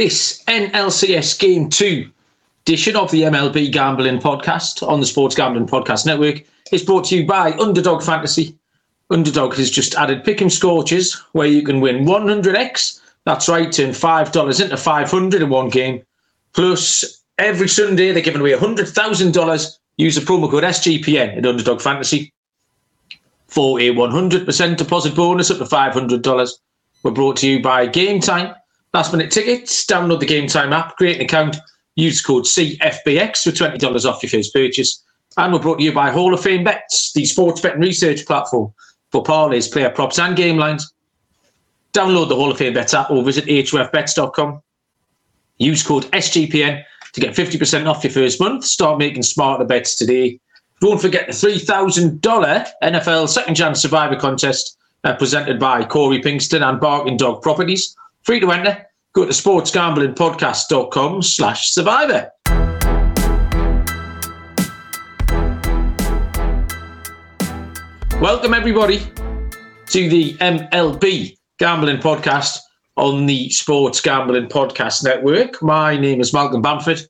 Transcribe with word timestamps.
This 0.00 0.42
NLCS 0.44 1.38
Game 1.38 1.68
2 1.68 2.10
edition 2.62 2.96
of 2.96 3.10
the 3.10 3.24
MLB 3.24 3.70
Gambling 3.70 4.18
Podcast 4.18 4.82
on 4.88 4.98
the 4.98 5.04
Sports 5.04 5.34
Gambling 5.34 5.66
Podcast 5.66 6.06
Network 6.06 6.42
is 6.72 6.82
brought 6.82 7.04
to 7.08 7.18
you 7.18 7.26
by 7.26 7.52
Underdog 7.58 8.02
Fantasy. 8.02 8.56
Underdog 9.10 9.56
has 9.56 9.70
just 9.70 9.94
added 9.96 10.24
Pick'em 10.24 10.50
Scorches, 10.50 11.22
where 11.32 11.48
you 11.48 11.62
can 11.62 11.82
win 11.82 12.06
100x. 12.06 12.98
That's 13.26 13.46
right, 13.46 13.70
turn 13.70 13.90
$5 13.90 14.62
into 14.62 14.76
500 14.78 15.42
in 15.42 15.50
one 15.50 15.68
game. 15.68 16.02
Plus, 16.54 17.22
every 17.36 17.68
Sunday 17.68 18.10
they're 18.10 18.22
giving 18.22 18.40
away 18.40 18.52
$100,000. 18.52 19.78
Use 19.98 20.14
the 20.14 20.22
promo 20.22 20.50
code 20.50 20.64
SGPN 20.64 21.36
at 21.36 21.44
Underdog 21.44 21.82
Fantasy 21.82 22.32
for 23.48 23.78
a 23.78 23.90
100% 23.90 24.76
deposit 24.78 25.14
bonus 25.14 25.50
up 25.50 25.58
to 25.58 25.64
$500. 25.64 26.52
We're 27.02 27.10
brought 27.10 27.36
to 27.36 27.46
you 27.46 27.60
by 27.60 27.86
Game 27.86 28.20
Time 28.20 28.54
Last 28.92 29.12
minute 29.12 29.30
tickets, 29.30 29.86
download 29.86 30.20
the 30.20 30.26
Game 30.26 30.48
Time 30.48 30.72
app, 30.72 30.96
create 30.96 31.16
an 31.16 31.24
account, 31.24 31.56
use 31.94 32.20
code 32.20 32.44
CFBX 32.44 33.44
for 33.44 33.50
$20 33.50 34.04
off 34.04 34.22
your 34.22 34.30
first 34.30 34.52
purchase. 34.52 35.04
And 35.36 35.52
we're 35.52 35.60
brought 35.60 35.78
to 35.78 35.84
you 35.84 35.92
by 35.92 36.10
Hall 36.10 36.34
of 36.34 36.42
Fame 36.42 36.64
Bets, 36.64 37.12
the 37.12 37.24
sports 37.24 37.60
betting 37.60 37.80
research 37.80 38.26
platform 38.26 38.72
for 39.12 39.22
parlays, 39.22 39.70
player 39.70 39.90
props, 39.90 40.18
and 40.18 40.36
game 40.36 40.56
lines. 40.56 40.92
Download 41.92 42.28
the 42.28 42.34
Hall 42.34 42.50
of 42.50 42.58
Fame 42.58 42.74
Bets 42.74 42.94
app 42.94 43.10
or 43.10 43.22
visit 43.22 43.46
hofbets.com. 43.46 44.60
Use 45.58 45.82
code 45.82 46.04
SGPN 46.12 46.82
to 47.12 47.20
get 47.20 47.34
50% 47.34 47.86
off 47.86 48.02
your 48.02 48.12
first 48.12 48.40
month. 48.40 48.64
Start 48.64 48.98
making 48.98 49.22
smarter 49.22 49.64
bets 49.64 49.94
today. 49.94 50.40
Don't 50.80 51.00
forget 51.00 51.26
the 51.26 51.32
$3,000 51.32 52.20
NFL 52.82 53.28
Second 53.28 53.54
Chance 53.54 53.82
Survivor 53.82 54.16
Contest 54.16 54.78
uh, 55.04 55.14
presented 55.14 55.60
by 55.60 55.84
Corey 55.84 56.20
Pinkston 56.20 56.66
and 56.66 56.80
Barking 56.80 57.16
Dog 57.16 57.42
Properties. 57.42 57.94
Free 58.22 58.40
to 58.40 58.50
enter. 58.50 58.86
Go 59.12 59.24
to 59.24 59.32
sportsgamblingpodcast.com 59.32 61.22
slash 61.22 61.70
survivor. 61.72 62.30
Welcome, 68.20 68.54
everybody, 68.54 68.98
to 69.86 70.08
the 70.08 70.34
MLB 70.34 71.36
Gambling 71.58 71.96
Podcast 71.96 72.58
on 72.94 73.26
the 73.26 73.50
Sports 73.50 74.00
Gambling 74.00 74.46
Podcast 74.46 75.02
Network. 75.02 75.60
My 75.60 75.96
name 75.96 76.20
is 76.20 76.32
Malcolm 76.32 76.62
Bamford, 76.62 77.00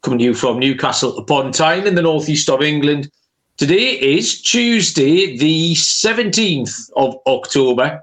coming 0.00 0.20
to 0.20 0.24
you 0.24 0.34
from 0.34 0.58
Newcastle 0.58 1.18
upon 1.18 1.52
Tyne 1.52 1.86
in 1.86 1.96
the 1.96 2.02
northeast 2.02 2.48
of 2.48 2.62
England. 2.62 3.10
Today 3.58 4.00
is 4.00 4.40
Tuesday, 4.40 5.36
the 5.36 5.74
17th 5.74 6.90
of 6.96 7.18
October, 7.26 8.00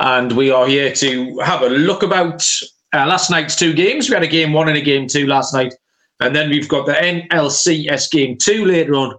and 0.00 0.32
we 0.32 0.50
are 0.50 0.66
here 0.66 0.92
to 0.94 1.38
have 1.40 1.62
a 1.62 1.68
look 1.68 2.02
about 2.02 2.46
uh, 2.92 3.06
last 3.06 3.30
night's 3.30 3.54
two 3.54 3.72
games. 3.72 4.08
We 4.08 4.14
had 4.14 4.22
a 4.22 4.28
game 4.28 4.52
one 4.52 4.68
and 4.68 4.76
a 4.76 4.80
game 4.80 5.06
two 5.06 5.26
last 5.26 5.54
night, 5.54 5.74
and 6.20 6.34
then 6.34 6.50
we've 6.50 6.68
got 6.68 6.86
the 6.86 6.94
NLCS 6.94 8.10
game 8.10 8.36
two 8.38 8.64
later 8.64 8.94
on 8.94 9.14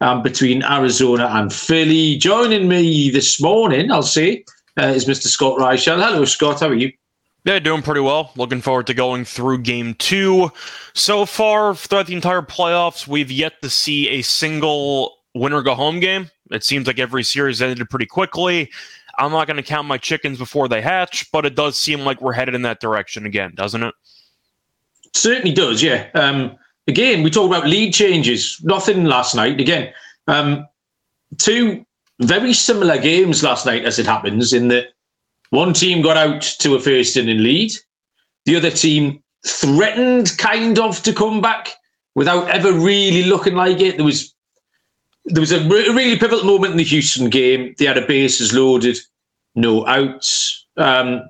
um, 0.00 0.22
between 0.22 0.64
Arizona 0.64 1.28
and 1.32 1.52
Philly. 1.52 2.16
Joining 2.16 2.68
me 2.68 3.10
this 3.10 3.40
morning, 3.40 3.90
I'll 3.92 4.02
say, 4.02 4.44
uh, 4.78 4.86
is 4.86 5.06
Mr. 5.06 5.28
Scott 5.28 5.58
Reichel. 5.58 6.02
Hello, 6.04 6.24
Scott. 6.24 6.60
How 6.60 6.68
are 6.68 6.74
you? 6.74 6.92
Yeah, 7.44 7.58
doing 7.58 7.82
pretty 7.82 8.00
well. 8.00 8.32
Looking 8.36 8.60
forward 8.60 8.86
to 8.88 8.94
going 8.94 9.24
through 9.24 9.58
game 9.58 9.94
two. 9.94 10.50
So 10.94 11.26
far, 11.26 11.74
throughout 11.74 12.06
the 12.06 12.14
entire 12.14 12.42
playoffs, 12.42 13.06
we've 13.06 13.30
yet 13.30 13.60
to 13.62 13.70
see 13.70 14.08
a 14.08 14.22
single 14.22 15.18
winner 15.34 15.62
go 15.62 15.74
home 15.74 16.00
game. 16.00 16.30
It 16.50 16.64
seems 16.64 16.86
like 16.86 16.98
every 16.98 17.22
series 17.22 17.62
ended 17.62 17.88
pretty 17.88 18.06
quickly. 18.06 18.70
I'm 19.18 19.32
not 19.32 19.46
going 19.46 19.56
to 19.56 19.62
count 19.62 19.88
my 19.88 19.98
chickens 19.98 20.38
before 20.38 20.68
they 20.68 20.80
hatch, 20.80 21.30
but 21.32 21.46
it 21.46 21.54
does 21.54 21.78
seem 21.78 22.00
like 22.00 22.20
we're 22.20 22.32
headed 22.32 22.54
in 22.54 22.62
that 22.62 22.80
direction 22.80 23.26
again, 23.26 23.52
doesn't 23.54 23.82
it? 23.82 23.94
Certainly 25.14 25.52
does, 25.52 25.82
yeah. 25.82 26.08
Um, 26.14 26.56
again, 26.88 27.22
we 27.22 27.30
talk 27.30 27.46
about 27.46 27.66
lead 27.66 27.94
changes. 27.94 28.60
Nothing 28.62 29.04
last 29.04 29.34
night. 29.34 29.60
Again, 29.60 29.92
um, 30.26 30.66
two 31.38 31.84
very 32.20 32.52
similar 32.52 32.98
games 32.98 33.42
last 33.42 33.66
night, 33.66 33.84
as 33.84 33.98
it 33.98 34.06
happens, 34.06 34.52
in 34.52 34.68
that 34.68 34.88
one 35.50 35.72
team 35.72 36.02
got 36.02 36.16
out 36.16 36.42
to 36.42 36.74
a 36.74 36.80
first 36.80 37.16
inning 37.16 37.42
lead, 37.42 37.72
the 38.44 38.56
other 38.56 38.70
team 38.70 39.22
threatened 39.46 40.36
kind 40.38 40.78
of 40.78 41.02
to 41.02 41.12
come 41.12 41.40
back 41.40 41.68
without 42.14 42.48
ever 42.48 42.72
really 42.72 43.24
looking 43.24 43.54
like 43.54 43.80
it. 43.80 43.96
There 43.96 44.04
was 44.04 44.33
there 45.26 45.40
was 45.40 45.52
a 45.52 45.60
re- 45.68 45.88
really 45.88 46.18
pivotal 46.18 46.44
moment 46.44 46.72
in 46.72 46.78
the 46.78 46.84
Houston 46.84 47.30
game. 47.30 47.74
They 47.78 47.86
had 47.86 47.98
a 47.98 48.06
bases 48.06 48.52
loaded, 48.52 48.98
no 49.54 49.86
outs, 49.86 50.66
um, 50.76 51.22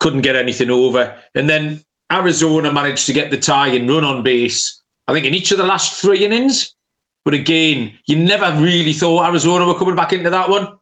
couldn't 0.00 0.22
get 0.22 0.36
anything 0.36 0.70
over, 0.70 1.16
and 1.34 1.48
then 1.48 1.84
Arizona 2.12 2.72
managed 2.72 3.06
to 3.06 3.12
get 3.12 3.30
the 3.30 3.38
tie 3.38 3.68
and 3.68 3.88
run 3.88 4.04
on 4.04 4.22
base. 4.22 4.80
I 5.08 5.12
think 5.12 5.26
in 5.26 5.34
each 5.34 5.52
of 5.52 5.58
the 5.58 5.64
last 5.64 6.00
three 6.00 6.24
innings. 6.24 6.74
But 7.24 7.34
again, 7.34 7.98
you 8.06 8.16
never 8.16 8.52
really 8.60 8.92
thought 8.92 9.26
Arizona 9.26 9.66
were 9.66 9.78
coming 9.78 9.96
back 9.96 10.12
into 10.12 10.28
that 10.28 10.50
one. 10.50 10.78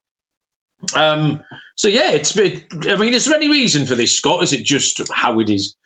Um, 0.96 1.42
so 1.76 1.86
yeah, 1.86 2.10
it's 2.10 2.32
been. 2.32 2.64
I 2.90 2.96
mean, 2.96 3.14
is 3.14 3.26
there 3.26 3.36
any 3.36 3.48
reason 3.48 3.86
for 3.86 3.94
this, 3.94 4.16
Scott? 4.16 4.42
Is 4.42 4.52
it 4.52 4.64
just 4.64 5.00
how 5.12 5.38
it 5.38 5.48
is? 5.48 5.76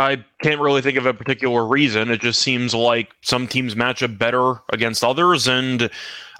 I 0.00 0.24
can't 0.42 0.60
really 0.60 0.80
think 0.80 0.96
of 0.96 1.04
a 1.04 1.12
particular 1.12 1.66
reason. 1.66 2.10
It 2.10 2.22
just 2.22 2.40
seems 2.40 2.74
like 2.74 3.12
some 3.20 3.46
teams 3.46 3.76
match 3.76 4.02
up 4.02 4.16
better 4.16 4.54
against 4.72 5.04
others, 5.04 5.46
and 5.46 5.90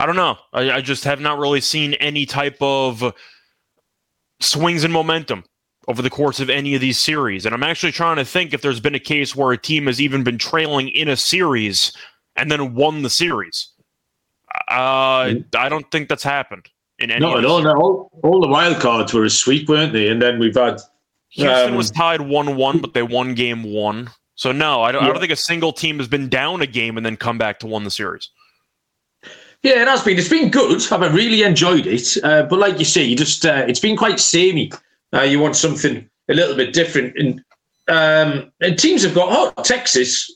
I 0.00 0.06
don't 0.06 0.16
know. 0.16 0.38
I, 0.54 0.71
I 0.71 0.81
just 0.81 1.04
have 1.04 1.21
not 1.21 1.38
really 1.38 1.60
seen 1.60 1.94
any 1.94 2.25
type 2.25 2.56
of 2.60 3.15
swings 4.41 4.82
in 4.82 4.91
momentum 4.91 5.44
over 5.88 6.00
the 6.00 6.09
course 6.09 6.41
of 6.41 6.48
any 6.48 6.75
of 6.75 6.81
these 6.81 6.98
series. 6.98 7.44
And 7.44 7.54
I'm 7.54 7.62
actually 7.62 7.93
trying 7.93 8.16
to 8.16 8.25
think 8.25 8.54
if 8.54 8.62
there's 8.62 8.81
been 8.81 8.94
a 8.94 9.00
case 9.00 9.37
where 9.37 9.53
a 9.53 9.59
team 9.59 9.87
has 9.87 10.00
even 10.00 10.25
been 10.25 10.38
trailing 10.38 10.88
in 10.88 11.09
a 11.09 11.16
series 11.16 11.92
and 12.37 12.50
then 12.50 12.75
won 12.75 13.03
the 13.03 13.10
series. 13.10 13.72
Uh. 14.69 15.34
I 15.54 15.69
don't 15.69 15.91
think 15.91 16.09
that's 16.09 16.22
happened 16.22 16.69
in 16.98 17.10
any. 17.10 17.21
No, 17.21 17.41
no, 17.41 17.60
no. 17.60 17.72
All, 17.72 18.10
all 18.22 18.41
the 18.41 18.48
wild 18.48 18.81
cards 18.81 19.12
were 19.12 19.25
a 19.25 19.31
sweep, 19.31 19.69
weren't 19.69 19.92
they? 19.92 20.09
And 20.09 20.22
then 20.22 20.38
we've 20.38 20.54
had 20.54 20.81
Houston 21.31 21.71
um, 21.71 21.77
was 21.77 21.91
tied 21.91 22.21
one-one, 22.21 22.81
but 22.81 22.95
they 22.95 23.03
won 23.03 23.35
game 23.35 23.63
one. 23.63 24.11
So 24.35 24.53
no, 24.53 24.83
I 24.83 24.93
don't, 24.93 25.03
yeah. 25.03 25.09
I 25.09 25.13
don't 25.13 25.21
think 25.21 25.33
a 25.33 25.37
single 25.37 25.73
team 25.73 25.99
has 25.99 26.09
been 26.09 26.29
down 26.29 26.63
a 26.63 26.67
game 26.67 26.97
and 26.97 27.05
then 27.05 27.17
come 27.17 27.39
back 27.39 27.59
to 27.61 27.67
win 27.67 27.85
the 27.85 27.91
series. 27.91 28.31
Yeah, 29.63 29.83
it 29.83 29.89
has 29.89 30.03
been. 30.03 30.19
It's 30.19 30.29
been 30.29 30.51
good. 30.51 30.81
I've 30.91 31.15
really 31.15 31.43
enjoyed 31.43 31.87
it. 31.87 32.17
Uh, 32.25 32.45
but 32.45 32.59
like 32.59 32.79
you 32.79 32.87
say, 32.87 33.05
you 33.05 33.15
just 33.15 33.45
uh, 33.45 33.65
it's 33.69 33.81
been 33.81 33.97
quite 33.97 34.19
samey. 34.19 34.73
Uh, 35.15 35.23
you 35.23 35.39
want 35.39 35.57
something 35.57 36.09
a 36.31 36.35
little 36.35 36.57
bit 36.57 36.73
different, 36.73 37.15
and 37.19 37.45
um, 37.89 38.51
and 38.61 38.79
teams 38.79 39.03
have 39.03 39.15
got 39.15 39.29
oh 39.31 39.63
Texas. 39.63 40.35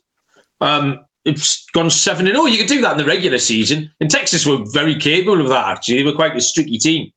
Um, 0.61 1.07
it's 1.25 1.65
gone 1.71 1.89
seven 1.89 2.27
and 2.27 2.37
oh. 2.37 2.45
You 2.45 2.59
could 2.59 2.69
do 2.69 2.83
that 2.83 2.93
in 2.93 2.99
the 2.99 3.07
regular 3.07 3.39
season, 3.39 3.91
and 4.01 4.11
Texas 4.11 4.45
were 4.45 4.59
very 4.73 4.97
capable 4.97 5.41
of 5.41 5.49
that. 5.49 5.69
Actually, 5.69 5.99
they 5.99 6.05
were 6.05 6.13
quite 6.13 6.37
a 6.37 6.41
streaky 6.43 6.77
team. 6.77 7.11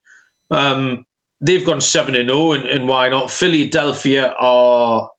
Um, 0.50 1.06
they've 1.42 1.66
gone 1.66 1.82
seven 1.82 2.16
and 2.16 2.30
zero, 2.30 2.40
oh, 2.40 2.52
and 2.54 2.88
why 2.88 3.10
not? 3.10 3.32
Philadelphia 3.32 4.34
are. 4.40 5.10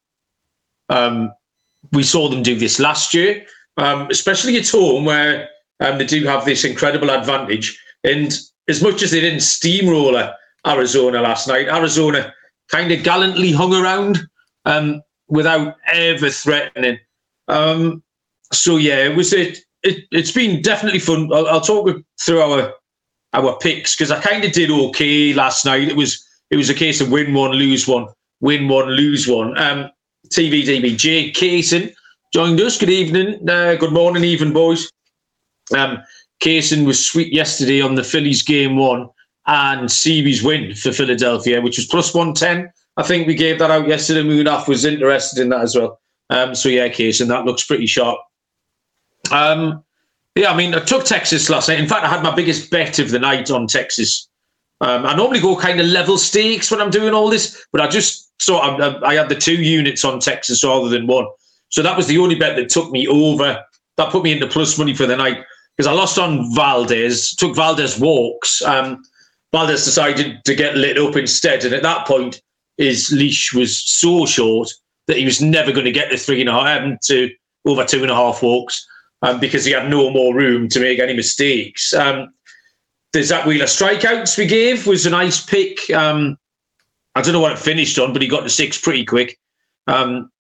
Um, 0.89 1.33
we 1.93 2.03
saw 2.03 2.29
them 2.29 2.43
do 2.43 2.57
this 2.57 2.81
last 2.81 3.15
year, 3.15 3.47
um, 3.77 4.09
especially 4.11 4.57
at 4.57 4.69
home 4.69 5.05
where 5.05 5.49
um, 5.81 5.99
they 5.99 6.07
do 6.07 6.25
have 6.25 6.45
this 6.45 6.65
incredible 6.65 7.11
advantage. 7.11 7.79
And 8.05 8.37
as 8.69 8.83
much 8.83 9.03
as 9.03 9.11
they 9.11 9.21
didn't 9.21 9.41
steamroller 9.41 10.35
Arizona 10.67 11.21
last 11.21 11.47
night, 11.47 11.69
Arizona 11.69 12.35
kind 12.71 12.91
of 12.93 13.03
gallantly 13.03 13.53
hung 13.53 13.75
around 13.75 14.19
um, 14.65 15.03
without 15.29 15.77
ever 15.93 16.31
threatening. 16.31 16.99
Um, 17.49 18.03
so 18.53 18.77
yeah, 18.77 19.05
it 19.05 19.17
was 19.17 19.33
it, 19.33 19.59
it. 19.83 20.05
It's 20.11 20.33
been 20.33 20.63
definitely 20.63 21.01
fun. 21.01 21.33
I'll, 21.33 21.47
I'll 21.47 21.61
talk 21.61 21.89
through 22.21 22.41
our 22.41 22.73
our 23.33 23.57
picks 23.59 23.95
because 23.95 24.11
I 24.11 24.21
kind 24.21 24.45
of 24.45 24.53
did 24.53 24.71
okay 24.71 25.35
last 25.35 25.65
night. 25.65 25.89
It 25.89 25.97
was 25.97 26.25
it 26.51 26.57
was 26.57 26.71
a 26.71 26.75
case 26.75 27.01
of 27.01 27.11
win 27.11 27.35
one, 27.35 27.53
lose 27.53 27.87
one, 27.87 28.07
win 28.41 28.69
one, 28.69 28.89
lose 28.89 29.29
one. 29.29 29.57
Um, 29.59 29.91
TVDB 30.29 30.97
Jay 30.97 31.31
Kaysen 31.31 31.95
joined 32.33 32.61
us. 32.61 32.79
Good 32.79 32.91
evening, 32.91 33.49
uh, 33.49 33.75
good 33.75 33.93
morning, 33.93 34.25
even 34.25 34.53
boys. 34.53 34.91
Um, 35.77 35.99
Kaysen 36.43 36.87
was 36.87 37.05
sweet 37.05 37.33
yesterday 37.33 37.81
on 37.81 37.95
the 37.95 38.05
Phillies 38.05 38.43
game 38.43 38.77
one 38.77 39.09
and 39.47 39.89
Seabee's 39.89 40.43
win 40.43 40.75
for 40.75 40.93
Philadelphia, 40.93 41.61
which 41.61 41.79
was 41.79 41.87
plus 41.87 42.15
one 42.15 42.35
ten. 42.35 42.71
I 42.97 43.03
think 43.03 43.27
we 43.27 43.35
gave 43.35 43.59
that 43.59 43.71
out 43.71 43.89
yesterday. 43.89 44.29
Munaf 44.29 44.69
was 44.69 44.85
interested 44.85 45.41
in 45.41 45.51
that 45.51 45.63
as 45.63 45.77
well. 45.77 46.01
Um, 46.31 46.55
so 46.55 46.69
yeah, 46.69 46.89
Kaysen, 46.89 47.29
that 47.29 47.45
looks 47.45 47.65
pretty 47.65 47.87
sharp. 47.87 48.19
Um, 49.31 49.85
yeah, 50.39 50.53
I 50.53 50.57
mean, 50.57 50.73
I 50.73 50.79
took 50.79 51.05
Texas 51.05 51.51
last 51.51 51.69
night. 51.69 51.81
In 51.81 51.89
fact, 51.89 52.05
I 52.05 52.09
had 52.09 52.23
my 52.23 52.33
biggest 52.33 52.71
bet 52.71 53.01
of 53.01 53.11
the 53.11 53.19
night 53.19 53.51
on 53.51 53.67
Texas. 53.67 54.29
Um, 54.81 55.05
I 55.05 55.17
normally 55.17 55.41
go 55.41 55.57
kind 55.57 55.81
of 55.81 55.87
level 55.87 56.17
stakes 56.17 56.71
when 56.71 56.81
I'm 56.81 56.91
doing 56.91 57.13
all 57.13 57.29
this, 57.29 57.67
but 57.73 57.81
I 57.81 57.89
just 57.89 58.31
saw 58.41 58.61
I, 58.61 59.05
I 59.05 59.15
had 59.17 59.29
the 59.29 59.35
two 59.35 59.57
units 59.57 60.05
on 60.05 60.21
Texas 60.21 60.63
rather 60.63 60.89
than 60.89 61.09
one. 61.09 61.27
So 61.71 61.83
that 61.83 61.97
was 61.97 62.07
the 62.07 62.19
only 62.19 62.37
bet 62.37 62.55
that 62.55 62.69
took 62.69 62.93
me 62.93 63.09
over. 63.09 63.61
That 63.97 64.13
put 64.13 64.23
me 64.23 64.31
into 64.31 64.47
plus 64.47 64.79
money 64.79 64.95
for 64.95 65.07
the 65.07 65.17
night 65.17 65.43
because 65.77 65.89
I 65.89 65.93
lost 65.93 66.21
on 66.21 66.55
Valdez, 66.55 67.35
took 67.35 67.57
Valdez 67.57 67.99
walks. 67.99 68.63
Um, 68.63 69.03
Valdez 69.51 69.85
decided 69.85 70.45
to 70.45 70.55
get 70.55 70.77
lit 70.77 70.99
up 70.99 71.17
instead. 71.17 71.65
And 71.65 71.75
at 71.75 71.83
that 71.83 72.07
point, 72.07 72.41
his 72.77 73.11
leash 73.11 73.53
was 73.53 73.77
so 73.77 74.25
short 74.25 74.71
that 75.09 75.17
he 75.17 75.25
was 75.25 75.43
never 75.43 75.73
going 75.73 75.85
to 75.85 75.91
get 75.91 76.13
the 76.13 76.17
three 76.17 76.41
and 76.41 76.49
a 76.49 76.53
half 76.53 76.83
um, 76.83 76.97
to 77.07 77.29
over 77.67 77.85
two 77.85 78.03
and 78.03 78.11
a 78.13 78.15
half 78.15 78.41
walks 78.41 78.87
um, 79.23 79.41
because 79.41 79.65
he 79.65 79.73
had 79.73 79.91
no 79.91 80.11
more 80.11 80.35
room 80.35 80.69
to 80.69 80.81
make 80.81 80.99
any 80.99 81.15
mistakes. 81.15 81.93
Um, 81.95 82.33
the 83.13 83.23
Zack 83.23 83.47
Wheeler 83.47 83.67
strikeouts 83.67 84.37
we 84.37 84.47
gave 84.47 84.87
was 84.87 85.07
a 85.07 85.11
nice 85.11 85.45
pick. 85.45 85.91
Um, 85.91 86.39
I 87.15 87.23
don't 87.23 87.33
know 87.33 87.41
what 87.41 87.53
it 87.53 87.59
finished 87.59 87.99
on, 87.99 88.13
but 88.13 88.23
he 88.23 88.29
got 88.29 88.43
to 88.43 88.51
six 88.51 88.79
pretty 88.81 89.05
quick. 89.05 89.39
Um, 89.87 90.31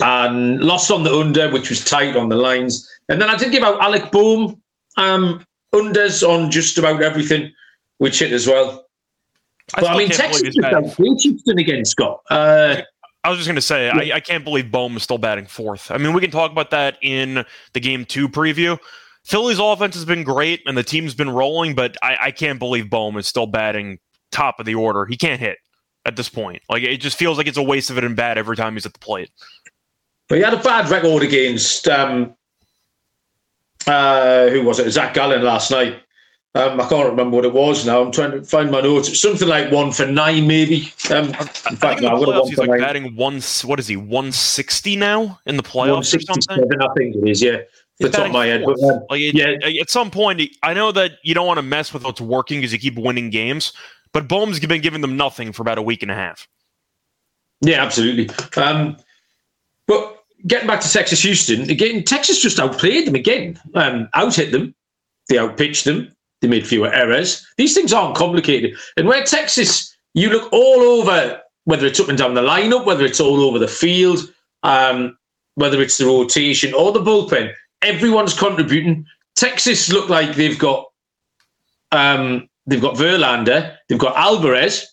and 0.00 0.60
lost 0.60 0.90
on 0.90 1.04
the 1.04 1.14
under, 1.14 1.50
which 1.50 1.70
was 1.70 1.84
tight 1.84 2.16
on 2.16 2.28
the 2.28 2.36
lines. 2.36 2.86
And 3.08 3.20
then 3.20 3.30
I 3.30 3.36
did 3.36 3.52
give 3.52 3.62
out 3.62 3.80
Alec 3.80 4.10
Bohm 4.10 4.60
um, 4.96 5.44
unders 5.72 6.26
on 6.26 6.50
just 6.50 6.76
about 6.76 7.02
everything, 7.02 7.52
which 7.98 8.18
hit 8.18 8.32
as 8.32 8.46
well. 8.46 8.86
I 9.74 9.80
but 9.80 9.90
I 9.90 9.96
mean, 9.96 10.10
Texas 10.10 10.54
great 10.96 11.20
Houston 11.20 11.58
again, 11.58 11.84
Scott. 11.84 12.20
Uh, 12.30 12.82
I 13.26 13.28
was 13.28 13.38
just 13.38 13.48
going 13.48 13.56
to 13.56 13.60
say, 13.60 13.86
yeah. 13.86 14.14
I, 14.14 14.16
I, 14.18 14.20
can't 14.20 14.44
believe 14.44 14.70
Bohm 14.70 14.96
is 14.96 15.02
still 15.02 15.18
batting 15.18 15.46
fourth. 15.46 15.90
I 15.90 15.98
mean, 15.98 16.12
we 16.12 16.20
can 16.20 16.30
talk 16.30 16.52
about 16.52 16.70
that 16.70 16.96
in 17.02 17.44
the 17.72 17.80
game 17.80 18.04
two 18.04 18.28
preview. 18.28 18.78
Philly's 19.24 19.58
offense 19.58 19.96
has 19.96 20.04
been 20.04 20.22
great 20.22 20.62
and 20.64 20.78
the 20.78 20.84
team's 20.84 21.12
been 21.12 21.30
rolling, 21.30 21.74
but 21.74 21.96
I, 22.04 22.16
I 22.20 22.30
can't 22.30 22.60
believe 22.60 22.88
Bohm 22.88 23.16
is 23.16 23.26
still 23.26 23.48
batting 23.48 23.98
top 24.30 24.60
of 24.60 24.66
the 24.66 24.76
order. 24.76 25.06
He 25.06 25.16
can't 25.16 25.40
hit 25.40 25.58
at 26.04 26.14
this 26.14 26.28
point. 26.28 26.62
Like 26.70 26.84
it 26.84 26.98
just 26.98 27.18
feels 27.18 27.36
like 27.36 27.48
it's 27.48 27.58
a 27.58 27.62
waste 27.64 27.90
of 27.90 27.98
it 27.98 28.04
and 28.04 28.14
bad 28.14 28.38
every 28.38 28.54
time 28.54 28.74
he's 28.74 28.86
at 28.86 28.92
the 28.92 29.00
plate. 29.00 29.32
But 30.28 30.38
he 30.38 30.44
had 30.44 30.54
a 30.54 30.62
bad 30.62 30.88
record 30.88 31.24
against 31.24 31.88
um, 31.88 32.36
uh, 33.88 34.50
who 34.50 34.62
was 34.62 34.78
it? 34.78 34.88
Zac 34.92 35.14
Gallen 35.14 35.42
last 35.42 35.72
night. 35.72 36.00
Um, 36.56 36.80
I 36.80 36.88
can't 36.88 37.08
remember 37.08 37.36
what 37.36 37.44
it 37.44 37.52
was 37.52 37.84
now. 37.84 38.02
I'm 38.02 38.10
trying 38.10 38.30
to 38.30 38.42
find 38.42 38.70
my 38.70 38.80
notes. 38.80 39.20
something 39.20 39.46
like 39.46 39.70
one 39.70 39.92
for 39.92 40.06
nine, 40.06 40.46
maybe. 40.46 40.92
Um, 41.10 41.26
in 41.26 41.76
fact, 41.76 42.00
no, 42.00 42.10
playoffs, 42.10 42.48
he's 42.48 42.58
like 42.58 42.70
nine. 42.70 42.80
batting 42.80 43.16
one. 43.16 43.40
What 43.64 43.78
is 43.78 43.86
he? 43.86 43.96
One 43.96 44.32
sixty 44.32 44.96
now 44.96 45.38
in 45.46 45.56
the 45.56 45.62
playoffs 45.62 46.16
or 46.16 46.20
something? 46.20 46.68
I 46.80 46.88
think 46.96 47.16
it 47.16 47.28
is. 47.28 47.42
Yeah, 47.42 47.58
the 47.98 48.08
top 48.08 48.26
of 48.26 48.32
my 48.32 48.46
head. 48.46 48.64
But, 48.64 48.80
um, 48.82 49.04
like 49.10 49.20
it, 49.20 49.34
yeah. 49.34 49.80
At 49.80 49.90
some 49.90 50.10
point, 50.10 50.40
I 50.62 50.72
know 50.72 50.92
that 50.92 51.18
you 51.22 51.34
don't 51.34 51.46
want 51.46 51.58
to 51.58 51.62
mess 51.62 51.92
with 51.92 52.04
what's 52.04 52.20
working 52.20 52.60
because 52.60 52.72
you 52.72 52.78
keep 52.78 52.96
winning 52.98 53.30
games. 53.30 53.72
But 54.12 54.28
Bohm's 54.28 54.58
been 54.58 54.80
giving 54.80 55.02
them 55.02 55.16
nothing 55.16 55.52
for 55.52 55.60
about 55.60 55.76
a 55.76 55.82
week 55.82 56.02
and 56.02 56.10
a 56.10 56.14
half. 56.14 56.48
Yeah, 57.60 57.82
absolutely. 57.82 58.30
Um, 58.56 58.96
but 59.86 60.24
getting 60.46 60.66
back 60.66 60.80
to 60.80 60.90
Texas 60.90 61.22
Houston 61.22 61.68
again, 61.68 62.02
Texas 62.02 62.40
just 62.40 62.58
outplayed 62.58 63.06
them 63.06 63.14
again, 63.14 63.60
um, 63.74 64.08
out 64.14 64.34
hit 64.34 64.52
them, 64.52 64.74
they 65.28 65.38
outpitched 65.38 65.84
them, 65.84 66.15
they 66.40 66.48
made 66.48 66.66
fewer 66.66 66.92
errors. 66.92 67.46
These 67.56 67.74
things 67.74 67.92
aren't 67.92 68.16
complicated. 68.16 68.76
And 68.96 69.06
where 69.08 69.24
Texas, 69.24 69.94
you 70.14 70.28
look 70.30 70.52
all 70.52 70.80
over, 70.80 71.40
whether 71.64 71.86
it's 71.86 72.00
up 72.00 72.08
and 72.08 72.18
down 72.18 72.34
the 72.34 72.42
lineup, 72.42 72.84
whether 72.84 73.04
it's 73.04 73.20
all 73.20 73.40
over 73.40 73.58
the 73.58 73.68
field, 73.68 74.20
um, 74.62 75.16
whether 75.54 75.80
it's 75.80 75.98
the 75.98 76.06
rotation 76.06 76.74
or 76.74 76.92
the 76.92 77.00
bullpen, 77.00 77.52
everyone's 77.82 78.38
contributing. 78.38 79.06
Texas 79.34 79.90
look 79.90 80.08
like 80.08 80.34
they've 80.34 80.58
got 80.58 80.86
um, 81.92 82.48
they've 82.66 82.80
got 82.80 82.96
Verlander, 82.96 83.76
they've 83.88 83.98
got 83.98 84.16
Alvarez. 84.16 84.86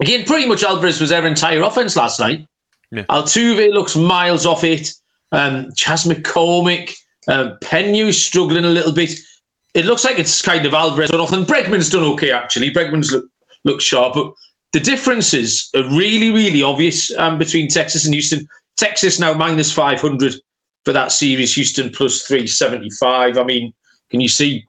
Again, 0.00 0.24
pretty 0.24 0.46
much 0.46 0.62
Alvarez 0.62 1.00
was 1.00 1.10
their 1.10 1.26
entire 1.26 1.62
offense 1.62 1.96
last 1.96 2.20
night. 2.20 2.46
Yeah. 2.90 3.02
Altuve 3.04 3.72
looks 3.72 3.96
miles 3.96 4.46
off 4.46 4.64
it. 4.64 4.90
Um, 5.32 5.70
Chas 5.74 6.06
McCormick, 6.06 6.94
uh, 7.26 7.56
Peña 7.60 8.12
struggling 8.14 8.64
a 8.64 8.68
little 8.68 8.92
bit. 8.92 9.18
It 9.78 9.84
looks 9.84 10.04
like 10.04 10.18
it's 10.18 10.42
kind 10.42 10.66
of 10.66 10.74
Alvarez 10.74 11.10
but 11.10 11.20
often 11.20 11.44
Bregman's 11.44 11.88
done 11.88 12.02
okay 12.02 12.32
actually. 12.32 12.72
Bregman's 12.72 13.14
look 13.64 13.80
sharp, 13.80 14.14
but 14.14 14.32
the 14.72 14.80
differences 14.80 15.70
are 15.76 15.84
really 15.84 16.32
really 16.32 16.62
obvious 16.62 17.16
um, 17.16 17.38
between 17.38 17.68
Texas 17.68 18.04
and 18.04 18.12
Houston. 18.12 18.48
Texas 18.76 19.20
now 19.20 19.34
minus 19.34 19.72
five 19.72 20.00
hundred 20.00 20.34
for 20.84 20.92
that 20.92 21.12
series. 21.12 21.54
Houston 21.54 21.90
plus 21.90 22.22
three 22.22 22.48
seventy 22.48 22.90
five. 22.90 23.38
I 23.38 23.44
mean, 23.44 23.72
can 24.10 24.20
you 24.20 24.28
see 24.28 24.66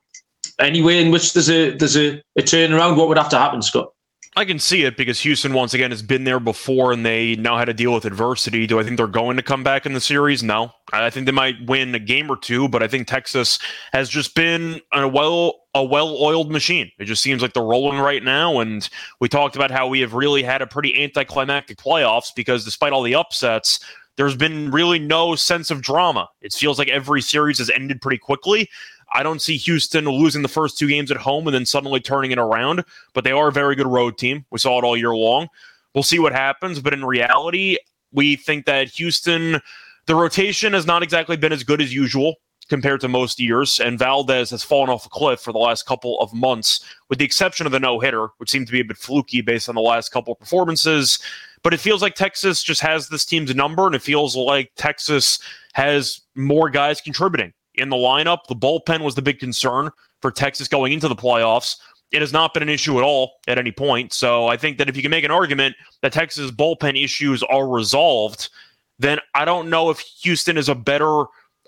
any 0.60 0.82
way 0.82 1.02
in 1.02 1.12
which 1.12 1.34
there's 1.34 1.50
a 1.50 1.72
there's 1.72 1.98
a, 1.98 2.22
a 2.38 2.42
turnaround? 2.42 2.96
What 2.96 3.08
would 3.08 3.18
have 3.18 3.30
to 3.30 3.40
happen, 3.40 3.64
Scott? 3.64 3.92
I 4.36 4.46
can 4.46 4.60
see 4.60 4.84
it 4.84 4.96
because 4.96 5.20
Houston 5.22 5.54
once 5.54 5.74
again 5.74 5.90
has 5.90 6.04
been 6.04 6.24
there 6.24 6.40
before 6.40 6.94
and 6.94 7.06
they 7.06 7.36
now 7.36 7.58
had 7.58 7.66
to 7.66 7.74
deal 7.74 7.94
with 7.94 8.06
adversity. 8.06 8.68
Do 8.68 8.80
I 8.80 8.84
think 8.84 8.98
they're 8.98 9.08
going 9.08 9.38
to 9.38 9.44
come 9.44 9.64
back 9.64 9.86
in 9.86 9.94
the 9.94 10.00
series? 10.00 10.44
No. 10.44 10.72
I 10.94 11.10
think 11.10 11.26
they 11.26 11.32
might 11.32 11.56
win 11.66 11.94
a 11.96 12.00
game 12.00 12.32
or 12.32 12.38
two, 12.38 12.70
but 12.70 12.84
I 12.84 12.88
think 12.88 13.08
Texas 13.08 13.58
has 13.92 14.08
just 14.08 14.36
been 14.36 14.82
a 14.94 15.08
well 15.08 15.62
a 15.76 15.84
well-oiled 15.84 16.52
machine. 16.52 16.92
It 17.00 17.06
just 17.06 17.22
seems 17.22 17.42
like 17.42 17.54
they're 17.54 17.64
rolling 17.64 18.00
right 18.00 18.24
now 18.24 18.60
and 18.60 18.88
we 19.20 19.30
talked 19.30 19.56
about 19.56 19.72
how 19.72 19.88
we 19.88 20.00
have 20.00 20.14
really 20.14 20.42
had 20.42 20.62
a 20.62 20.68
pretty 20.68 21.02
anticlimactic 21.04 21.78
playoffs 21.78 22.34
because 22.36 22.66
despite 22.66 22.92
all 22.92 23.04
the 23.04 23.16
upsets, 23.16 23.80
there's 24.18 24.36
been 24.36 24.70
really 24.72 25.00
no 25.00 25.36
sense 25.36 25.72
of 25.72 25.82
drama. 25.82 26.28
It 26.42 26.54
feels 26.54 26.78
like 26.78 26.90
every 26.90 27.22
series 27.22 27.60
has 27.60 27.70
ended 27.70 28.02
pretty 28.02 28.18
quickly. 28.18 28.70
I 29.12 29.24
don't 29.24 29.42
see 29.42 29.58
Houston 29.58 30.06
losing 30.06 30.42
the 30.42 30.48
first 30.48 30.78
two 30.78 30.88
games 30.88 31.12
at 31.12 31.18
home 31.18 31.48
and 31.48 31.54
then 31.54 31.66
suddenly 31.66 32.00
turning 32.00 32.32
it 32.32 32.38
around, 32.38 32.84
but 33.14 33.24
they 33.24 33.32
are 33.32 33.48
a 33.48 33.52
very 33.52 33.76
good 33.76 33.88
road 33.88 34.18
team. 34.18 34.46
We 34.52 34.60
saw 34.60 34.78
it 34.80 34.84
all 34.84 34.98
year 34.98 35.16
long. 35.16 35.48
We'll 35.94 36.04
see 36.04 36.20
what 36.20 36.34
happens, 36.34 36.80
but 36.80 36.94
in 36.94 37.04
reality, 37.04 37.78
we 38.12 38.36
think 38.36 38.66
that 38.66 38.90
Houston, 38.90 39.62
the 40.06 40.16
rotation 40.16 40.74
has 40.74 40.86
not 40.86 41.04
exactly 41.04 41.38
been 41.38 41.52
as 41.52 41.64
good 41.64 41.82
as 41.82 41.94
usual 41.94 42.36
compared 42.70 43.02
to 43.02 43.08
most 43.08 43.40
years, 43.40 43.80
and 43.80 43.98
Valdez 43.98 44.52
has 44.52 44.64
fallen 44.64 44.90
off 44.90 45.06
a 45.06 45.10
cliff 45.10 45.40
for 45.40 45.52
the 45.52 45.58
last 45.58 45.88
couple 45.88 46.20
of 46.22 46.32
months, 46.34 46.86
with 47.10 47.18
the 47.18 47.26
exception 47.26 47.66
of 47.66 47.72
the 47.72 47.80
no 47.80 48.00
hitter, 48.00 48.28
which 48.38 48.52
seemed 48.52 48.68
to 48.68 48.72
be 48.72 48.80
a 48.80 48.86
bit 48.86 48.98
fluky 48.98 49.42
based 49.42 49.68
on 49.68 49.76
the 49.76 49.82
last 49.82 50.10
couple 50.10 50.32
of 50.32 50.40
performances. 50.40 51.18
But 51.64 51.74
it 51.74 51.80
feels 51.80 52.04
like 52.04 52.14
Texas 52.14 52.62
just 52.62 52.82
has 52.82 53.10
this 53.10 53.26
team's 53.26 53.54
number, 53.56 53.88
and 53.88 53.96
it 53.96 54.04
feels 54.04 54.36
like 54.36 54.72
Texas 54.76 55.40
has 55.74 56.22
more 56.36 56.70
guys 56.70 57.02
contributing 57.02 57.54
in 57.80 57.90
the 57.90 57.96
lineup. 57.96 58.46
The 58.48 58.56
bullpen 58.56 59.02
was 59.02 59.16
the 59.16 59.22
big 59.22 59.40
concern 59.40 59.90
for 60.22 60.32
Texas 60.32 60.68
going 60.68 60.94
into 60.94 61.08
the 61.08 61.16
playoffs. 61.16 61.78
It 62.12 62.22
has 62.22 62.34
not 62.34 62.54
been 62.54 62.64
an 62.64 62.70
issue 62.70 62.98
at 62.98 63.04
all 63.04 63.34
at 63.48 63.58
any 63.58 63.72
point. 63.72 64.14
So 64.14 64.48
I 64.48 64.58
think 64.58 64.78
that 64.78 64.90
if 64.90 64.96
you 64.96 65.02
can 65.02 65.12
make 65.12 65.24
an 65.24 65.32
argument 65.32 65.76
that 66.02 66.14
Texas 66.14 66.52
bullpen 66.52 67.02
issues 67.02 67.44
are 67.44 67.68
resolved, 67.68 68.50
then 68.98 69.20
I 69.36 69.46
don't 69.46 69.70
know 69.70 69.90
if 69.90 70.00
Houston 70.00 70.58
is 70.58 70.70
a 70.70 70.76
better 70.76 71.26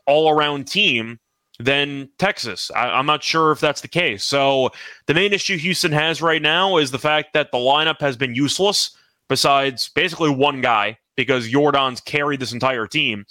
all 0.08 0.30
around 0.30 0.68
team 0.68 1.20
than 1.60 2.10
Texas. 2.18 2.72
I, 2.76 3.00
am 3.00 3.06
not 3.06 3.24
sure 3.24 3.52
if 3.52 3.60
that's 3.60 3.82
the 3.82 3.88
case. 3.88 4.24
So 4.24 4.72
the 5.06 5.14
main 5.14 5.32
issue 5.32 5.58
Houston 5.58 5.92
has 5.92 6.22
right 6.22 6.42
now 6.42 6.78
is 6.78 6.92
the 6.92 7.00
fact 7.00 7.34
that 7.34 7.52
the 7.52 7.58
lineup 7.58 8.02
has 8.02 8.18
been 8.18 8.36
useless, 8.36 8.98
besides 9.30 9.90
basically 9.90 10.30
one 10.30 10.62
guy, 10.62 10.98
because 11.16 11.50
Yordan's 11.50 12.02
carried 12.02 12.40
this 12.40 12.54
entire 12.54 12.88
team 12.88 13.26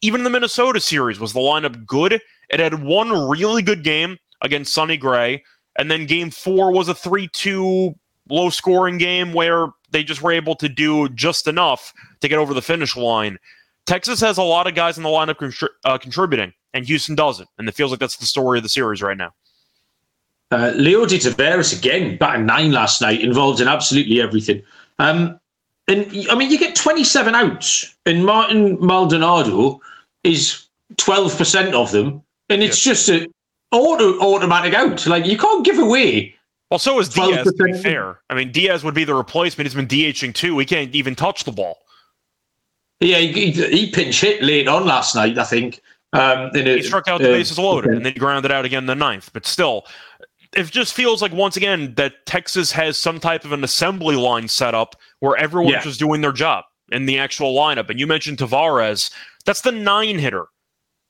even 0.00 0.24
the 0.24 0.30
Minnesota 0.30 0.80
series 0.80 1.18
was 1.18 1.32
the 1.32 1.40
lineup 1.40 1.86
good. 1.86 2.20
It 2.50 2.60
had 2.60 2.82
one 2.82 3.10
really 3.28 3.62
good 3.62 3.82
game 3.82 4.18
against 4.42 4.72
Sonny 4.72 4.96
Gray, 4.96 5.42
and 5.78 5.90
then 5.90 6.06
game 6.06 6.30
four 6.30 6.72
was 6.72 6.88
a 6.88 6.94
3 6.94 7.28
2 7.28 7.94
low 8.30 8.50
scoring 8.50 8.98
game 8.98 9.32
where 9.32 9.68
they 9.90 10.04
just 10.04 10.22
were 10.22 10.32
able 10.32 10.54
to 10.56 10.68
do 10.68 11.08
just 11.10 11.46
enough 11.46 11.92
to 12.20 12.28
get 12.28 12.38
over 12.38 12.54
the 12.54 12.62
finish 12.62 12.96
line. 12.96 13.38
Texas 13.86 14.20
has 14.20 14.36
a 14.36 14.42
lot 14.42 14.66
of 14.66 14.74
guys 14.74 14.98
in 14.98 15.02
the 15.02 15.08
lineup 15.08 15.36
contri- 15.36 15.68
uh, 15.84 15.96
contributing, 15.96 16.52
and 16.74 16.84
Houston 16.86 17.14
doesn't. 17.14 17.48
And 17.58 17.68
it 17.68 17.74
feels 17.74 17.90
like 17.90 18.00
that's 18.00 18.18
the 18.18 18.26
story 18.26 18.58
of 18.58 18.62
the 18.62 18.68
series 18.68 19.02
right 19.02 19.16
now. 19.16 19.32
Uh, 20.50 20.72
Leody 20.74 21.18
Taveras 21.18 21.76
again, 21.76 22.16
batting 22.16 22.46
nine 22.46 22.72
last 22.72 23.00
night, 23.00 23.20
involved 23.20 23.60
in 23.60 23.68
absolutely 23.68 24.20
everything. 24.20 24.62
Um, 24.98 25.38
and 25.88 26.28
I 26.30 26.34
mean, 26.34 26.50
you 26.50 26.58
get 26.58 26.76
27 26.76 27.34
outs, 27.34 27.96
and 28.04 28.24
Martin 28.24 28.76
Maldonado 28.78 29.80
is 30.22 30.66
12% 30.96 31.72
of 31.72 31.90
them, 31.90 32.22
and 32.50 32.62
it's 32.62 32.84
yeah. 32.84 32.92
just 32.92 33.08
an 33.08 33.26
auto 33.72 34.18
automatic 34.20 34.74
out. 34.74 35.06
Like 35.06 35.26
you 35.26 35.38
can't 35.38 35.64
give 35.64 35.78
away. 35.78 36.34
Well, 36.70 36.78
so 36.78 36.98
is 36.98 37.08
Diaz. 37.08 37.46
To 37.46 37.64
be 37.64 37.72
fair, 37.72 38.20
I 38.28 38.34
mean 38.34 38.52
Diaz 38.52 38.84
would 38.84 38.94
be 38.94 39.04
the 39.04 39.14
replacement. 39.14 39.66
He's 39.66 39.74
been 39.74 39.88
DHing 39.88 40.34
too. 40.34 40.58
He 40.58 40.66
can't 40.66 40.94
even 40.94 41.14
touch 41.14 41.44
the 41.44 41.52
ball. 41.52 41.78
Yeah, 43.00 43.18
he, 43.18 43.52
he 43.52 43.90
pinch 43.90 44.20
hit 44.20 44.42
late 44.42 44.68
on 44.68 44.84
last 44.84 45.14
night. 45.14 45.38
I 45.38 45.44
think. 45.44 45.80
Um, 46.14 46.50
he 46.54 46.82
struck 46.82 47.06
out 47.06 47.20
the 47.20 47.28
uh, 47.28 47.32
bases 47.32 47.58
loaded, 47.58 47.92
and 47.92 48.04
then 48.04 48.14
he 48.14 48.18
grounded 48.18 48.50
out 48.50 48.64
again 48.64 48.84
in 48.84 48.86
the 48.86 48.94
ninth. 48.94 49.30
But 49.32 49.44
still, 49.44 49.84
it 50.54 50.64
just 50.66 50.94
feels 50.94 51.20
like 51.20 51.32
once 51.32 51.56
again 51.56 51.94
that 51.96 52.26
Texas 52.26 52.72
has 52.72 52.96
some 52.96 53.20
type 53.20 53.44
of 53.44 53.52
an 53.52 53.64
assembly 53.64 54.16
line 54.16 54.48
set 54.48 54.74
up 54.74 54.96
where 55.20 55.36
everyone's 55.36 55.74
yeah. 55.74 55.82
just 55.82 55.98
doing 55.98 56.20
their 56.20 56.32
job 56.32 56.64
in 56.90 57.06
the 57.06 57.18
actual 57.18 57.54
lineup. 57.54 57.90
And 57.90 58.00
you 58.00 58.06
mentioned 58.06 58.38
Taveras. 58.38 59.10
That's 59.44 59.60
the 59.60 59.72
nine 59.72 60.18
hitter. 60.18 60.46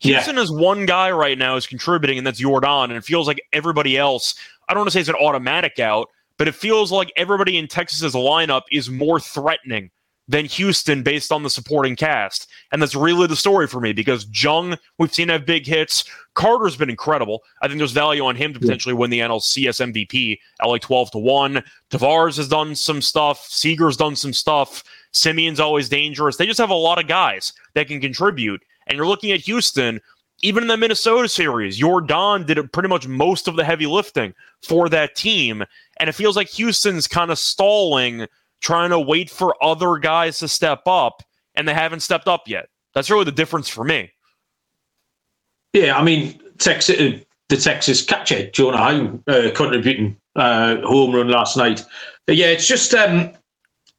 Houston 0.00 0.34
yeah. 0.36 0.40
has 0.40 0.50
one 0.50 0.86
guy 0.86 1.10
right 1.10 1.36
now 1.36 1.56
is 1.56 1.66
contributing, 1.66 2.18
and 2.18 2.26
that's 2.26 2.40
Yordan. 2.40 2.84
And 2.84 2.92
it 2.92 3.04
feels 3.04 3.26
like 3.26 3.40
everybody 3.52 3.96
else, 3.96 4.34
I 4.68 4.74
don't 4.74 4.80
want 4.80 4.88
to 4.88 4.92
say 4.92 5.00
it's 5.00 5.08
an 5.08 5.16
automatic 5.16 5.78
out, 5.80 6.08
but 6.36 6.46
it 6.46 6.54
feels 6.54 6.92
like 6.92 7.12
everybody 7.16 7.58
in 7.58 7.66
Texas's 7.66 8.14
lineup 8.14 8.62
is 8.70 8.88
more 8.88 9.18
threatening 9.18 9.90
than 10.28 10.44
Houston 10.44 11.02
based 11.02 11.32
on 11.32 11.42
the 11.42 11.50
supporting 11.50 11.96
cast. 11.96 12.48
And 12.70 12.80
that's 12.82 12.94
really 12.94 13.26
the 13.26 13.34
story 13.34 13.66
for 13.66 13.80
me 13.80 13.92
because 13.92 14.26
Jung, 14.30 14.76
we've 14.98 15.12
seen 15.12 15.30
have 15.30 15.46
big 15.46 15.66
hits. 15.66 16.04
Carter's 16.34 16.76
been 16.76 16.90
incredible. 16.90 17.42
I 17.62 17.66
think 17.66 17.78
there's 17.78 17.92
value 17.92 18.24
on 18.24 18.36
him 18.36 18.52
to 18.52 18.60
potentially 18.60 18.94
win 18.94 19.10
the 19.10 19.20
NLCS 19.20 19.92
MVP 19.92 20.38
at 20.60 20.68
like 20.68 20.82
12 20.82 21.12
to 21.12 21.18
1. 21.18 21.62
Taveras 21.90 22.36
has 22.36 22.48
done 22.48 22.74
some 22.74 23.00
stuff. 23.00 23.46
Seager's 23.46 23.96
done 23.96 24.14
some 24.14 24.34
stuff. 24.34 24.84
Semien's 25.12 25.60
always 25.60 25.88
dangerous. 25.88 26.36
They 26.36 26.46
just 26.46 26.60
have 26.60 26.70
a 26.70 26.74
lot 26.74 27.00
of 27.00 27.08
guys 27.08 27.54
that 27.74 27.88
can 27.88 28.00
contribute. 28.00 28.62
And 28.86 28.96
you're 28.96 29.06
looking 29.06 29.32
at 29.32 29.40
Houston, 29.40 30.00
even 30.42 30.62
in 30.62 30.68
the 30.68 30.76
Minnesota 30.76 31.28
series, 31.28 31.80
Yordan 31.80 32.46
did 32.46 32.72
pretty 32.72 32.88
much 32.88 33.08
most 33.08 33.48
of 33.48 33.56
the 33.56 33.64
heavy 33.64 33.86
lifting 33.86 34.34
for 34.62 34.88
that 34.90 35.16
team. 35.16 35.64
And 35.98 36.08
it 36.08 36.14
feels 36.14 36.36
like 36.36 36.48
Houston's 36.50 37.08
kind 37.08 37.30
of 37.30 37.38
stalling, 37.38 38.26
trying 38.60 38.90
to 38.90 39.00
wait 39.00 39.30
for 39.30 39.54
other 39.62 39.98
guys 39.98 40.38
to 40.40 40.48
step 40.48 40.82
up, 40.86 41.22
and 41.54 41.66
they 41.66 41.74
haven't 41.74 42.00
stepped 42.00 42.28
up 42.28 42.48
yet. 42.48 42.68
That's 42.94 43.10
really 43.10 43.24
the 43.24 43.32
difference 43.32 43.68
for 43.68 43.84
me. 43.84 44.10
Yeah, 45.72 45.96
I 45.96 46.02
mean, 46.02 46.40
Texas, 46.58 46.98
uh, 46.98 47.18
the 47.48 47.56
Texas 47.56 48.02
catcher, 48.02 48.50
Jonah 48.50 48.78
Heim, 48.78 49.22
uh, 49.26 49.50
contributing 49.54 50.16
uh, 50.36 50.76
home 50.82 51.14
run 51.14 51.28
last 51.28 51.56
night. 51.56 51.84
But 52.26 52.36
yeah, 52.36 52.46
it's 52.46 52.66
just 52.66 52.94
um, 52.94 53.32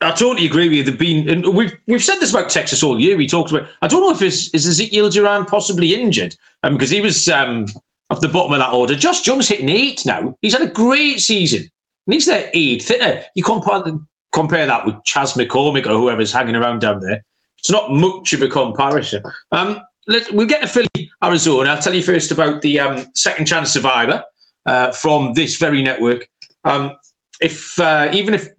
I 0.01 0.11
totally 0.11 0.45
agree 0.45 0.69
with 0.69 0.77
you. 0.77 0.83
They've 0.83 0.97
been, 0.97 1.29
and 1.29 1.53
we've 1.53 1.77
we've 1.87 2.03
said 2.03 2.19
this 2.19 2.31
about 2.31 2.49
Texas 2.49 2.83
all 2.83 2.99
year. 2.99 3.17
We 3.17 3.27
talked 3.27 3.51
about. 3.51 3.67
I 3.81 3.87
don't 3.87 4.01
know 4.01 4.11
if 4.11 4.21
is 4.21 4.49
is 4.53 4.67
Ezekiel 4.67 5.09
Duran 5.09 5.45
possibly 5.45 5.93
injured, 5.93 6.35
um, 6.63 6.73
because 6.73 6.89
he 6.89 7.01
was 7.01 7.27
um 7.27 7.65
off 8.09 8.21
the 8.21 8.27
bottom 8.27 8.53
of 8.53 8.59
that 8.59 8.73
order. 8.73 8.95
Josh 8.95 9.25
Jung's 9.25 9.47
hitting 9.47 9.69
eight 9.69 10.05
now. 10.05 10.35
He's 10.41 10.53
had 10.53 10.67
a 10.67 10.71
great 10.71 11.19
season, 11.19 11.69
and 12.07 12.13
he's 12.13 12.25
their 12.25 12.49
eighth. 12.53 12.91
You 13.35 13.43
compare 13.43 13.83
compare 14.31 14.65
that 14.65 14.85
with 14.85 14.95
Chas 15.03 15.33
McCormick 15.33 15.85
or 15.85 15.97
whoever's 15.97 16.31
hanging 16.31 16.55
around 16.55 16.79
down 16.79 16.99
there. 16.99 17.23
It's 17.57 17.69
not 17.69 17.91
much 17.91 18.33
of 18.33 18.41
a 18.41 18.47
comparison. 18.47 19.23
Um, 19.51 19.81
let 20.07 20.31
we'll 20.31 20.47
get 20.47 20.61
to 20.61 20.67
Philly, 20.67 21.11
Arizona. 21.23 21.71
I'll 21.71 21.81
tell 21.81 21.93
you 21.93 22.03
first 22.03 22.31
about 22.31 22.61
the 22.61 22.79
um, 22.79 23.05
second 23.15 23.45
chance 23.45 23.71
survivor 23.71 24.23
uh, 24.65 24.91
from 24.91 25.33
this 25.33 25.57
very 25.57 25.83
network. 25.83 26.27
Um, 26.63 26.95
if 27.41 27.79
uh, 27.79 28.09
even 28.13 28.33
if 28.33 28.49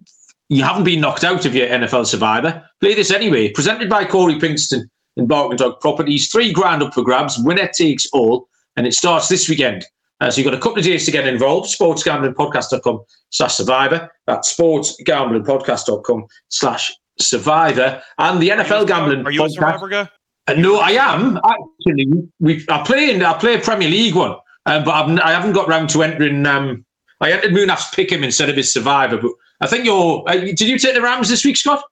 you 0.50 0.64
haven't 0.64 0.84
been 0.84 1.00
knocked 1.00 1.22
out 1.22 1.46
of 1.46 1.54
your 1.54 1.68
NFL 1.68 2.06
Survivor. 2.06 2.62
Play 2.80 2.94
this 2.94 3.12
anyway. 3.12 3.50
Presented 3.50 3.88
by 3.88 4.04
Corey 4.04 4.34
Pinkston 4.34 4.82
and 5.16 5.28
Barking 5.28 5.56
Dog 5.56 5.80
Properties. 5.80 6.28
Three 6.28 6.52
grand 6.52 6.82
up 6.82 6.92
for 6.92 7.04
grabs. 7.04 7.38
Winner 7.38 7.68
takes 7.68 8.08
all. 8.12 8.48
And 8.76 8.84
it 8.84 8.92
starts 8.92 9.28
this 9.28 9.48
weekend. 9.48 9.84
Uh, 10.20 10.30
so 10.30 10.40
you've 10.40 10.44
got 10.44 10.54
a 10.54 10.60
couple 10.60 10.78
of 10.78 10.84
days 10.84 11.06
to 11.06 11.10
get 11.10 11.26
involved. 11.26 11.68
Sportsgamblingpodcast.com 11.76 13.00
slash 13.30 13.54
survivor. 13.54 14.10
That's 14.26 14.54
sportsgamblingpodcast.com 14.54 16.26
slash 16.48 16.92
survivor. 17.18 18.02
And 18.18 18.40
the 18.40 18.50
NFL 18.50 18.86
gambling. 18.86 19.24
Are 19.24 19.30
you 19.30 19.44
a 19.44 19.50
survivor 19.50 19.88
guy? 19.88 20.08
Uh, 20.46 20.54
no, 20.54 20.78
I 20.78 20.90
am 20.92 21.38
actually. 21.38 22.06
We 22.40 22.64
I 22.68 22.82
play 22.82 23.14
in 23.14 23.22
I 23.22 23.34
play 23.38 23.54
a 23.54 23.60
Premier 23.60 23.88
League 23.88 24.14
one, 24.14 24.36
um, 24.66 24.84
but 24.84 24.90
I've, 24.90 25.18
I 25.20 25.30
haven't 25.32 25.52
got 25.52 25.68
round 25.68 25.90
to 25.90 26.02
entering. 26.02 26.44
Um, 26.46 26.84
I 27.20 27.32
entered 27.32 27.52
Munaf's 27.52 27.94
Pick'em 27.94 28.24
instead 28.24 28.48
of 28.48 28.56
his 28.56 28.72
Survivor, 28.72 29.18
but 29.18 29.32
I 29.60 29.66
think 29.66 29.84
you're. 29.84 30.24
Uh, 30.26 30.36
did 30.36 30.62
you 30.62 30.78
take 30.78 30.94
the 30.94 31.02
Rams 31.02 31.28
this 31.28 31.44
week, 31.44 31.56
Scott? 31.56 31.84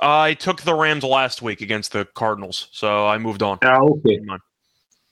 I 0.00 0.34
took 0.34 0.62
the 0.62 0.74
Rams 0.74 1.04
last 1.04 1.42
week 1.42 1.60
against 1.60 1.92
the 1.92 2.04
Cardinals, 2.04 2.68
so 2.72 3.06
I 3.06 3.18
moved 3.18 3.42
on. 3.42 3.58
Oh, 3.62 4.00
okay. 4.06 4.20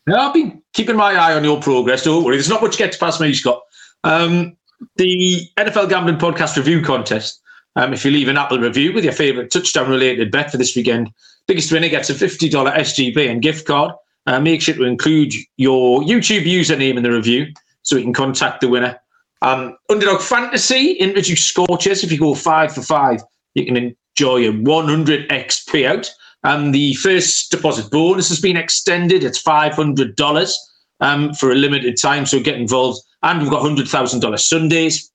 Yeah, 0.07 0.27
I've 0.27 0.35
been 0.35 0.63
keeping 0.73 0.97
my 0.97 1.15
eye 1.15 1.35
on 1.35 1.45
your 1.45 1.61
progress. 1.61 2.05
Don't 2.05 2.25
worry, 2.25 2.37
there's 2.37 2.49
not 2.49 2.63
much 2.63 2.77
gets 2.77 2.97
past 2.97 3.21
me, 3.21 3.33
Scott. 3.33 3.63
Um, 4.05 4.57
the 4.97 5.49
NFL 5.57 5.89
Gambling 5.89 6.17
Podcast 6.17 6.57
Review 6.57 6.83
Contest. 6.83 7.41
Um, 7.77 7.93
if 7.93 8.05
you 8.05 8.11
leave 8.11 8.29
an 8.29 8.37
Apple 8.37 8.59
review 8.59 8.93
with 8.93 9.05
your 9.05 9.13
favourite 9.13 9.51
touchdown-related 9.51 10.31
bet 10.31 10.51
for 10.51 10.59
this 10.59 10.77
weekend, 10.77 11.11
biggest 11.47 11.73
winner 11.73 11.89
gets 11.89 12.11
a 12.11 12.15
$50 12.15 12.51
SGP 12.51 13.31
and 13.31 13.41
gift 13.41 13.67
card. 13.67 13.93
Uh, 14.27 14.41
make 14.41 14.61
sure 14.61 14.75
to 14.75 14.85
include 14.85 15.33
your 15.57 16.03
YouTube 16.03 16.45
username 16.45 16.97
in 16.97 17.03
the 17.03 17.11
review 17.11 17.47
so 17.83 17.97
we 17.97 18.03
can 18.03 18.13
contact 18.13 18.61
the 18.61 18.69
winner. 18.69 18.99
Um, 19.41 19.77
Underdog 19.89 20.21
Fantasy 20.21 20.93
introduced 20.93 21.49
scorches. 21.49 22.05
If 22.05 22.13
you 22.13 22.19
go 22.19 22.35
five 22.35 22.75
for 22.75 22.83
five, 22.83 23.23
you 23.55 23.65
can 23.65 23.77
enjoy 23.77 24.49
a 24.49 24.53
100x 24.53 25.29
payout. 25.67 26.11
And 26.45 26.75
the 26.75 26.95
first 26.95 27.51
deposit 27.51 27.91
bonus 27.91 28.29
has 28.29 28.41
been 28.41 28.57
extended. 28.57 29.23
It's 29.23 29.43
$500 29.43 30.55
um, 31.01 31.35
for 31.35 31.53
a 31.53 31.55
limited 31.55 32.01
time. 32.01 32.27
So 32.27 32.41
get 32.41 32.57
involved. 32.57 33.01
And 33.23 33.41
we've 33.41 33.51
got 33.51 33.63
$100,000 33.63 34.41
Sundays. 34.41 35.11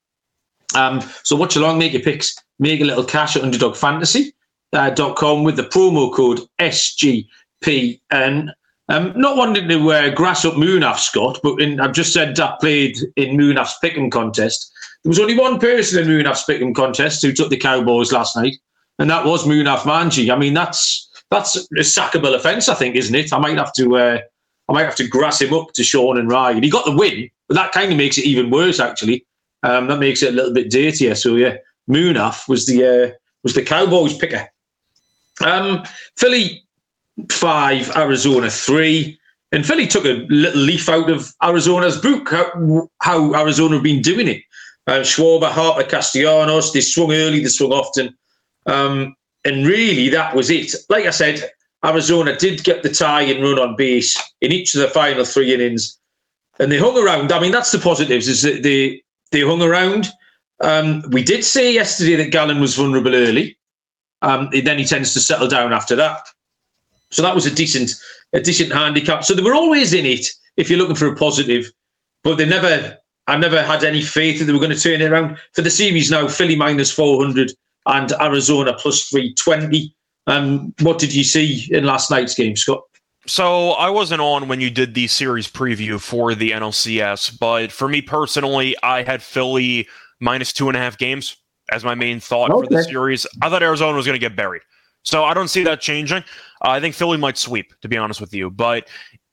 Um, 0.75 1.01
so 1.23 1.35
watch 1.35 1.55
along, 1.55 1.79
make 1.79 1.93
your 1.93 2.01
picks, 2.01 2.35
make 2.59 2.81
a 2.81 2.85
little 2.85 3.03
cash 3.03 3.35
at 3.35 3.41
underdogfantasy.com 3.43 5.39
uh, 5.39 5.43
with 5.43 5.55
the 5.55 5.63
promo 5.63 6.13
code 6.13 6.41
SGPN. 6.59 8.51
Um, 8.89 9.11
not 9.17 9.35
wanting 9.35 9.67
to 9.67 9.91
uh, 9.91 10.09
grass 10.11 10.45
up 10.45 10.53
Munaf, 10.53 10.99
Scott, 10.99 11.39
but 11.43 11.61
in, 11.61 11.81
I've 11.81 11.91
just 11.91 12.13
said 12.13 12.39
I 12.39 12.55
played 12.61 12.97
in 13.17 13.35
Munaf's 13.35 13.75
Pick'em 13.83 14.09
contest. 14.09 14.71
There 15.03 15.09
was 15.09 15.19
only 15.19 15.37
one 15.37 15.59
person 15.59 16.01
in 16.01 16.07
Munaf's 16.07 16.45
Pick'em 16.45 16.73
contest 16.73 17.21
who 17.21 17.33
took 17.33 17.49
the 17.49 17.57
Cowboys 17.57 18.13
last 18.13 18.37
night, 18.37 18.55
and 18.97 19.09
that 19.09 19.25
was 19.25 19.43
Munaf 19.43 19.79
Manji. 19.79 20.33
I 20.33 20.37
mean, 20.37 20.53
that's 20.53 21.06
that's 21.29 21.55
a 21.55 21.83
sackable 21.83 22.35
offence, 22.35 22.69
I 22.69 22.75
think, 22.75 22.95
isn't 22.95 23.15
it? 23.15 23.33
I 23.33 23.39
might 23.39 23.57
have 23.57 23.73
to 23.73 23.97
uh, 23.97 24.19
I 24.69 24.73
might 24.73 24.85
have 24.85 24.95
to 24.97 25.07
grass 25.07 25.41
him 25.41 25.53
up 25.53 25.73
to 25.73 25.83
Sean 25.83 26.17
and 26.17 26.29
Ryan. 26.29 26.63
He 26.63 26.69
got 26.69 26.85
the 26.85 26.95
win, 26.95 27.29
but 27.47 27.55
that 27.55 27.71
kind 27.71 27.91
of 27.91 27.97
makes 27.97 28.17
it 28.17 28.25
even 28.25 28.49
worse, 28.49 28.79
actually. 28.79 29.25
Um, 29.63 29.87
that 29.87 29.99
makes 29.99 30.21
it 30.23 30.33
a 30.33 30.35
little 30.35 30.53
bit 30.53 30.71
dirtier. 30.71 31.15
So 31.15 31.35
yeah, 31.35 31.57
Munaf 31.89 32.47
was 32.47 32.65
the 32.65 32.85
uh, 32.85 33.15
was 33.43 33.53
the 33.53 33.63
Cowboys 33.63 34.17
picker. 34.17 34.47
Um, 35.45 35.83
Philly 36.17 36.63
five, 37.31 37.95
Arizona 37.95 38.49
three. 38.49 39.19
And 39.53 39.65
Philly 39.65 39.87
took 39.87 40.03
a 40.03 40.25
little 40.27 40.59
leaf 40.59 40.89
out 40.89 41.09
of 41.09 41.33
Arizona's 41.41 41.97
book, 42.01 42.29
how, 42.29 42.89
how 42.99 43.33
Arizona 43.33 43.75
have 43.75 43.83
been 43.83 44.01
doing 44.01 44.27
it. 44.27 44.43
Uh, 44.87 44.99
Schwarber, 45.03 45.49
Harper, 45.49 45.83
Castellanos, 45.83 46.73
they 46.73 46.81
swung 46.81 47.13
early, 47.13 47.41
they 47.41 47.47
swung 47.47 47.71
often. 47.71 48.13
Um, 48.65 49.15
and 49.47 49.65
really, 49.65 50.09
that 50.09 50.35
was 50.35 50.49
it. 50.49 50.75
Like 50.89 51.05
I 51.05 51.11
said, 51.11 51.49
Arizona 51.83 52.37
did 52.37 52.63
get 52.63 52.83
the 52.83 52.89
tie 52.89 53.21
and 53.21 53.43
run 53.43 53.59
on 53.59 53.75
base 53.75 54.11
in 54.41 54.51
each 54.51 54.75
of 54.75 54.81
the 54.81 54.89
final 54.89 55.25
three 55.25 55.53
innings. 55.53 55.97
And 56.59 56.71
they 56.71 56.79
hung 56.79 56.97
around. 56.97 57.31
I 57.31 57.39
mean, 57.39 57.51
that's 57.51 57.71
the 57.71 57.79
positives, 57.79 58.27
is 58.27 58.41
that 58.41 58.63
they, 58.63 59.01
they 59.31 59.41
hung 59.41 59.61
around. 59.61 60.07
Um, 60.59 61.03
we 61.11 61.23
did 61.23 61.43
say 61.45 61.73
yesterday 61.73 62.15
that 62.15 62.31
Gallen 62.31 62.59
was 62.59 62.75
vulnerable 62.75 63.15
early. 63.15 63.57
Um, 64.21 64.49
then 64.51 64.79
he 64.79 64.85
tends 64.85 65.13
to 65.13 65.19
settle 65.19 65.47
down 65.47 65.71
after 65.71 65.95
that. 65.95 66.21
So 67.11 67.21
that 67.21 67.35
was 67.35 67.45
a 67.45 67.55
decent, 67.55 67.91
a 68.33 68.41
decent 68.41 68.73
handicap. 68.73 69.23
So 69.23 69.33
they 69.33 69.43
were 69.43 69.55
always 69.55 69.93
in 69.93 70.05
it 70.05 70.25
if 70.57 70.69
you're 70.69 70.79
looking 70.79 70.95
for 70.95 71.07
a 71.07 71.15
positive, 71.15 71.71
but 72.23 72.37
they 72.37 72.45
never. 72.45 72.97
I 73.29 73.35
never 73.35 73.61
had 73.61 73.83
any 73.83 74.01
faith 74.01 74.39
that 74.39 74.45
they 74.45 74.53
were 74.53 74.65
going 74.65 74.77
to 74.77 74.79
turn 74.79 75.01
it 75.01 75.11
around 75.11 75.37
for 75.53 75.61
the 75.61 75.69
series. 75.69 76.09
Now 76.09 76.29
Philly 76.29 76.55
minus 76.55 76.89
four 76.89 77.21
hundred 77.21 77.51
and 77.87 78.11
Arizona 78.21 78.73
plus 78.73 79.07
three 79.09 79.33
twenty. 79.33 79.95
Um, 80.27 80.73
what 80.81 80.99
did 80.99 81.13
you 81.13 81.23
see 81.23 81.67
in 81.71 81.85
last 81.85 82.11
night's 82.11 82.35
game, 82.35 82.55
Scott? 82.55 82.83
So 83.27 83.71
I 83.71 83.89
wasn't 83.89 84.21
on 84.21 84.47
when 84.47 84.61
you 84.61 84.69
did 84.69 84.93
the 84.93 85.07
series 85.07 85.49
preview 85.49 85.99
for 85.99 86.33
the 86.33 86.51
NLCS, 86.51 87.37
but 87.39 87.71
for 87.71 87.89
me 87.89 88.01
personally, 88.01 88.75
I 88.83 89.03
had 89.03 89.21
Philly 89.21 89.87
minus 90.21 90.53
two 90.53 90.69
and 90.69 90.77
a 90.77 90.79
half 90.79 90.97
games 90.97 91.35
as 91.71 91.83
my 91.83 91.93
main 91.93 92.19
thought 92.19 92.51
okay. 92.51 92.67
for 92.67 92.73
the 92.73 92.83
series. 92.83 93.27
I 93.41 93.49
thought 93.49 93.63
Arizona 93.63 93.95
was 93.95 94.05
going 94.05 94.15
to 94.15 94.19
get 94.19 94.35
buried. 94.35 94.61
So 95.03 95.23
I 95.23 95.33
don't 95.33 95.49
see 95.49 95.63
that 95.63 95.81
changing. 95.81 96.17
Uh, 96.17 96.69
I 96.69 96.79
think 96.79 96.95
Philly 96.95 97.17
might 97.17 97.37
sweep, 97.37 97.73
to 97.81 97.87
be 97.87 97.97
honest 97.97 98.21
with 98.21 98.33
you. 98.33 98.49
But 98.49 98.87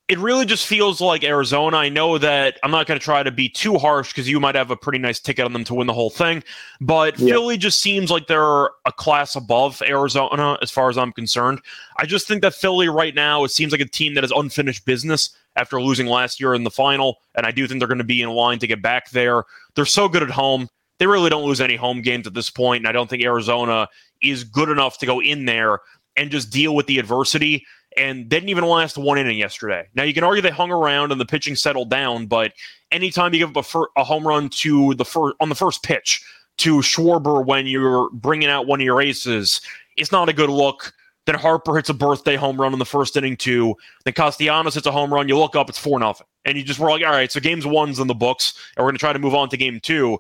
it 0.09 0.19
really 0.19 0.45
just 0.45 0.67
feels 0.67 1.01
like 1.01 1.25
Arizona. 1.25 1.79
I 1.79 1.89
know 1.89 2.19
that 2.19 2.59
I'm 2.63 2.71
not 2.71 2.87
going 2.87 3.01
to 3.01 3.05
try 3.05 3.23
to 3.23 3.31
be 3.31 3.49
too 3.49 3.79
harsh 3.79 4.13
because 4.13 4.29
you 4.29 4.39
might 4.39 4.55
have 4.55 4.71
a 4.71 4.77
pretty 4.77 4.99
nice 4.99 5.19
ticket 5.19 5.47
on 5.47 5.55
them 5.55 5.65
to 5.65 5.75
win 5.75 5.87
the 5.87 5.95
whole 5.95 6.11
thing. 6.11 6.45
But 6.79 7.19
yeah. 7.19 7.33
Philly 7.33 7.57
just 7.57 7.81
seems 7.81 8.11
like 8.11 8.27
they're 8.27 8.67
a 8.85 8.93
class 8.93 9.35
above 9.35 9.81
Arizona 9.81 10.59
as 10.61 10.71
far 10.71 10.91
as 10.91 10.99
I'm 10.99 11.11
concerned. 11.11 11.63
I 11.97 12.05
just 12.05 12.29
think 12.29 12.43
that 12.43 12.55
Philly 12.55 12.89
right 12.89 13.15
now, 13.15 13.45
it 13.45 13.51
seems 13.51 13.73
like 13.73 13.81
a 13.81 13.87
team 13.87 14.13
that 14.15 14.25
has 14.25 14.33
unfinished 14.33 14.85
business 14.85 15.31
after 15.57 15.81
losing 15.81 16.07
last 16.07 16.39
year 16.39 16.55
in 16.55 16.65
the 16.65 16.71
final. 16.71 17.21
And 17.35 17.47
I 17.47 17.51
do 17.51 17.67
think 17.67 17.81
they're 17.81 17.89
going 17.89 17.97
to 17.97 18.05
be 18.05 18.21
in 18.21 18.29
line 18.29 18.59
to 18.59 18.67
get 18.67 18.83
back 18.83 19.11
there. 19.11 19.45
They're 19.75 19.87
so 19.87 20.07
good 20.09 20.23
at 20.23 20.31
home. 20.31 20.69
They 20.99 21.07
really 21.07 21.31
don't 21.31 21.45
lose 21.45 21.63
any 21.63 21.77
home 21.77 22.03
games 22.03 22.27
at 22.27 22.35
this 22.35 22.51
point, 22.51 22.83
And 22.83 22.89
I 22.89 22.93
don't 22.93 23.09
think 23.09 23.23
Arizona 23.23 23.89
is 24.23 24.45
good 24.45 24.69
enough 24.69 24.99
to 24.99 25.07
go 25.07 25.23
in 25.23 25.47
there 25.47 25.81
and 26.17 26.31
just 26.31 26.51
deal 26.51 26.75
with 26.75 26.87
the 26.87 26.99
adversity. 26.99 27.67
And 27.97 28.29
didn't 28.29 28.49
even 28.49 28.65
last 28.65 28.99
one 28.99 29.19
inning 29.19 29.39
yesterday. 29.39 29.87
Now 29.95 30.03
you 30.03 30.13
can 30.13 30.25
argue 30.25 30.43
they 30.43 30.51
hung 30.51 30.73
around 30.73 31.13
and 31.13 31.21
the 31.21 31.27
pitching 31.27 31.55
settled 31.55 31.91
down, 31.91 32.27
but 32.27 32.53
anytime 32.91 33.33
you 33.33 33.39
give 33.39 33.51
up 33.51 33.57
a, 33.57 33.63
fir- 33.63 33.89
a 33.97 34.03
home 34.03 34.27
run 34.27 34.49
to 34.49 34.95
the 34.95 35.05
first 35.05 35.37
on 35.41 35.49
the 35.49 35.55
first 35.55 35.83
pitch 35.83 36.25
to 36.59 36.79
Schwarber 36.79 37.45
when 37.45 37.67
you're 37.67 38.11
bringing 38.13 38.49
out 38.49 38.67
one 38.67 38.81
of 38.81 38.85
your 38.85 39.01
aces, 39.01 39.61
it's 39.97 40.11
not 40.11 40.29
a 40.29 40.33
good 40.33 40.51
look. 40.51 40.93
Then 41.27 41.37
Harper 41.37 41.77
hits 41.77 41.89
a 41.89 41.95
birthday 41.95 42.37
home 42.37 42.61
run 42.61 42.73
in 42.73 42.79
the 42.79 42.85
first 42.85 43.17
inning 43.17 43.37
too. 43.37 43.77
Then 44.05 44.13
Castellanos 44.15 44.75
hits 44.75 44.87
a 44.87 44.93
home 44.93 45.13
run. 45.15 45.29
You 45.29 45.39
look 45.39 45.57
up, 45.57 45.69
it's 45.69 45.79
four 45.79 45.99
nothing, 45.99 46.27
and 46.45 46.59
you 46.59 46.65
just 46.65 46.81
were 46.81 46.91
like, 46.91 47.03
all 47.05 47.13
right, 47.13 47.31
so 47.31 47.41
game's 47.41 47.67
one's 47.67 47.99
in 48.01 48.09
the 48.09 48.15
books, 48.15 48.55
and 48.77 48.85
we're 48.85 48.91
gonna 48.91 48.99
try 48.99 49.13
to 49.13 49.19
move 49.19 49.35
on 49.35 49.49
to 49.51 49.57
game 49.57 49.81
two. 49.81 50.19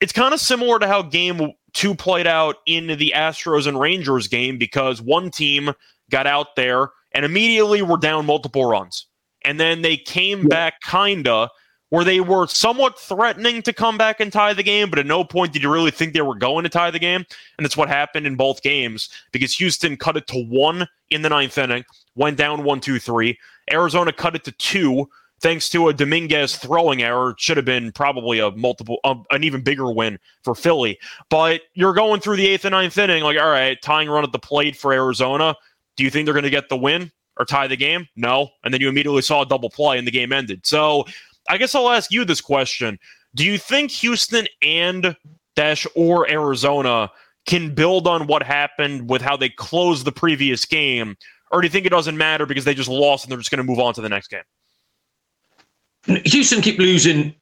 it's 0.00 0.12
kind 0.12 0.34
of 0.34 0.40
similar 0.40 0.78
to 0.80 0.86
how 0.88 1.02
game 1.02 1.52
two 1.74 1.94
played 1.94 2.26
out 2.26 2.56
in 2.66 2.86
the 2.86 3.12
Astros 3.14 3.66
and 3.66 3.78
Rangers 3.78 4.26
game 4.26 4.58
because 4.58 5.00
one 5.00 5.30
team 5.30 5.72
got 6.10 6.26
out 6.26 6.56
there 6.56 6.90
and 7.14 7.24
immediately 7.24 7.82
were 7.82 7.96
down 7.96 8.26
multiple 8.26 8.64
runs. 8.64 9.06
And 9.44 9.58
then 9.58 9.82
they 9.82 9.96
came 9.96 10.42
yeah. 10.42 10.48
back 10.48 10.74
kinda 10.82 11.50
where 11.92 12.04
they 12.04 12.20
were 12.20 12.46
somewhat 12.46 12.98
threatening 12.98 13.60
to 13.60 13.70
come 13.70 13.98
back 13.98 14.18
and 14.18 14.32
tie 14.32 14.54
the 14.54 14.62
game, 14.62 14.88
but 14.88 14.98
at 14.98 15.04
no 15.04 15.22
point 15.22 15.52
did 15.52 15.62
you 15.62 15.70
really 15.70 15.90
think 15.90 16.14
they 16.14 16.22
were 16.22 16.34
going 16.34 16.62
to 16.62 16.70
tie 16.70 16.90
the 16.90 16.98
game. 16.98 17.22
And 17.58 17.64
that's 17.64 17.76
what 17.76 17.90
happened 17.90 18.26
in 18.26 18.34
both 18.34 18.62
games 18.62 19.10
because 19.30 19.54
Houston 19.56 19.98
cut 19.98 20.16
it 20.16 20.26
to 20.28 20.42
one 20.44 20.88
in 21.10 21.20
the 21.20 21.28
ninth 21.28 21.58
inning, 21.58 21.84
went 22.14 22.38
down 22.38 22.64
one, 22.64 22.80
two, 22.80 22.98
three. 22.98 23.38
Arizona 23.70 24.10
cut 24.10 24.34
it 24.34 24.42
to 24.44 24.52
two 24.52 25.06
thanks 25.42 25.68
to 25.68 25.88
a 25.88 25.92
Dominguez 25.92 26.56
throwing 26.56 27.02
error. 27.02 27.32
It 27.32 27.40
should 27.40 27.58
have 27.58 27.66
been 27.66 27.92
probably 27.92 28.38
a 28.38 28.50
multiple, 28.52 28.98
um, 29.04 29.24
an 29.30 29.44
even 29.44 29.60
bigger 29.60 29.92
win 29.92 30.18
for 30.44 30.54
Philly. 30.54 30.98
But 31.28 31.60
you're 31.74 31.92
going 31.92 32.22
through 32.22 32.36
the 32.36 32.46
eighth 32.46 32.64
and 32.64 32.72
ninth 32.72 32.96
inning, 32.96 33.22
like, 33.22 33.36
all 33.38 33.50
right, 33.50 33.76
tying 33.82 34.08
run 34.08 34.24
at 34.24 34.32
the 34.32 34.38
plate 34.38 34.76
for 34.76 34.94
Arizona. 34.94 35.56
Do 35.96 36.04
you 36.04 36.10
think 36.10 36.26
they're 36.26 36.34
going 36.34 36.44
to 36.44 36.50
get 36.50 36.68
the 36.68 36.76
win 36.76 37.10
or 37.36 37.44
tie 37.44 37.66
the 37.66 37.76
game? 37.76 38.08
No. 38.16 38.50
And 38.64 38.72
then 38.72 38.80
you 38.80 38.88
immediately 38.88 39.22
saw 39.22 39.42
a 39.42 39.46
double 39.46 39.70
play 39.70 39.98
and 39.98 40.06
the 40.06 40.10
game 40.10 40.32
ended. 40.32 40.66
So 40.66 41.04
I 41.48 41.56
guess 41.58 41.74
I'll 41.74 41.90
ask 41.90 42.10
you 42.12 42.24
this 42.24 42.40
question. 42.40 42.98
Do 43.34 43.44
you 43.44 43.58
think 43.58 43.90
Houston 43.90 44.46
and 44.62 45.16
Dash 45.56 45.86
or 45.94 46.30
Arizona 46.30 47.10
can 47.46 47.74
build 47.74 48.06
on 48.06 48.26
what 48.26 48.42
happened 48.42 49.10
with 49.10 49.22
how 49.22 49.36
they 49.36 49.48
closed 49.48 50.04
the 50.04 50.12
previous 50.12 50.64
game? 50.64 51.16
Or 51.50 51.60
do 51.60 51.66
you 51.66 51.70
think 51.70 51.86
it 51.86 51.90
doesn't 51.90 52.16
matter 52.16 52.46
because 52.46 52.64
they 52.64 52.74
just 52.74 52.88
lost 52.88 53.24
and 53.24 53.30
they're 53.30 53.38
just 53.38 53.50
going 53.50 53.58
to 53.58 53.64
move 53.64 53.78
on 53.78 53.94
to 53.94 54.00
the 54.00 54.08
next 54.08 54.28
game? 54.28 54.42
Houston 56.24 56.60
keep 56.60 56.78
losing 56.78 57.34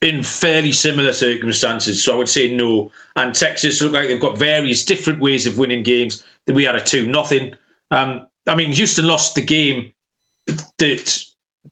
in 0.00 0.22
fairly 0.22 0.72
similar 0.72 1.12
circumstances. 1.12 2.02
So 2.02 2.14
I 2.14 2.16
would 2.16 2.28
say 2.28 2.54
no. 2.54 2.90
And 3.16 3.34
Texas 3.34 3.82
look 3.82 3.92
like 3.92 4.08
they've 4.08 4.20
got 4.20 4.38
various 4.38 4.84
different 4.84 5.20
ways 5.20 5.46
of 5.46 5.58
winning 5.58 5.82
games. 5.82 6.24
We 6.46 6.64
had 6.64 6.76
a 6.76 6.82
2 6.82 7.06
nothing. 7.06 7.54
Um, 7.90 8.26
I 8.46 8.54
mean, 8.54 8.72
Houston 8.72 9.06
lost 9.06 9.34
the 9.34 9.42
game 9.42 9.92
that 10.46 11.24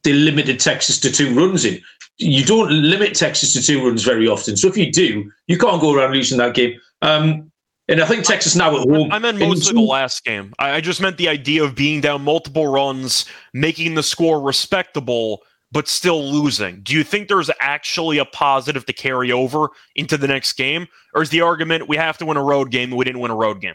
they 0.02 0.12
limited 0.12 0.60
Texas 0.60 0.98
to 1.00 1.10
two 1.10 1.34
runs 1.34 1.64
in. 1.64 1.80
You 2.18 2.44
don't 2.44 2.70
limit 2.70 3.14
Texas 3.14 3.52
to 3.52 3.62
two 3.62 3.86
runs 3.86 4.02
very 4.02 4.28
often. 4.28 4.56
So 4.56 4.68
if 4.68 4.76
you 4.76 4.90
do, 4.90 5.30
you 5.46 5.58
can't 5.58 5.80
go 5.80 5.94
around 5.94 6.12
losing 6.12 6.38
that 6.38 6.54
game. 6.54 6.80
Um, 7.02 7.50
and 7.88 8.00
I 8.00 8.06
think 8.06 8.24
Texas 8.24 8.56
now 8.56 8.74
at 8.76 8.88
home. 8.88 9.12
I 9.12 9.18
meant 9.18 9.38
mostly 9.38 9.74
the 9.74 9.80
last 9.80 10.24
game. 10.24 10.52
I 10.58 10.80
just 10.80 11.00
meant 11.00 11.18
the 11.18 11.28
idea 11.28 11.62
of 11.62 11.74
being 11.74 12.00
down 12.00 12.22
multiple 12.22 12.66
runs, 12.66 13.26
making 13.54 13.94
the 13.94 14.02
score 14.02 14.40
respectable, 14.40 15.42
but 15.70 15.86
still 15.86 16.24
losing. 16.24 16.80
Do 16.82 16.94
you 16.94 17.04
think 17.04 17.28
there's 17.28 17.50
actually 17.60 18.18
a 18.18 18.24
positive 18.24 18.86
to 18.86 18.92
carry 18.92 19.30
over 19.30 19.68
into 19.94 20.16
the 20.16 20.26
next 20.26 20.54
game? 20.54 20.88
Or 21.14 21.22
is 21.22 21.30
the 21.30 21.42
argument 21.42 21.88
we 21.88 21.96
have 21.96 22.18
to 22.18 22.26
win 22.26 22.36
a 22.36 22.42
road 22.42 22.70
game 22.72 22.88
and 22.90 22.98
we 22.98 23.04
didn't 23.04 23.20
win 23.20 23.30
a 23.30 23.36
road 23.36 23.60
game 23.60 23.74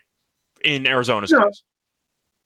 in 0.66 0.86
Arizona's 0.86 1.32
no. 1.32 1.46
case? 1.46 1.64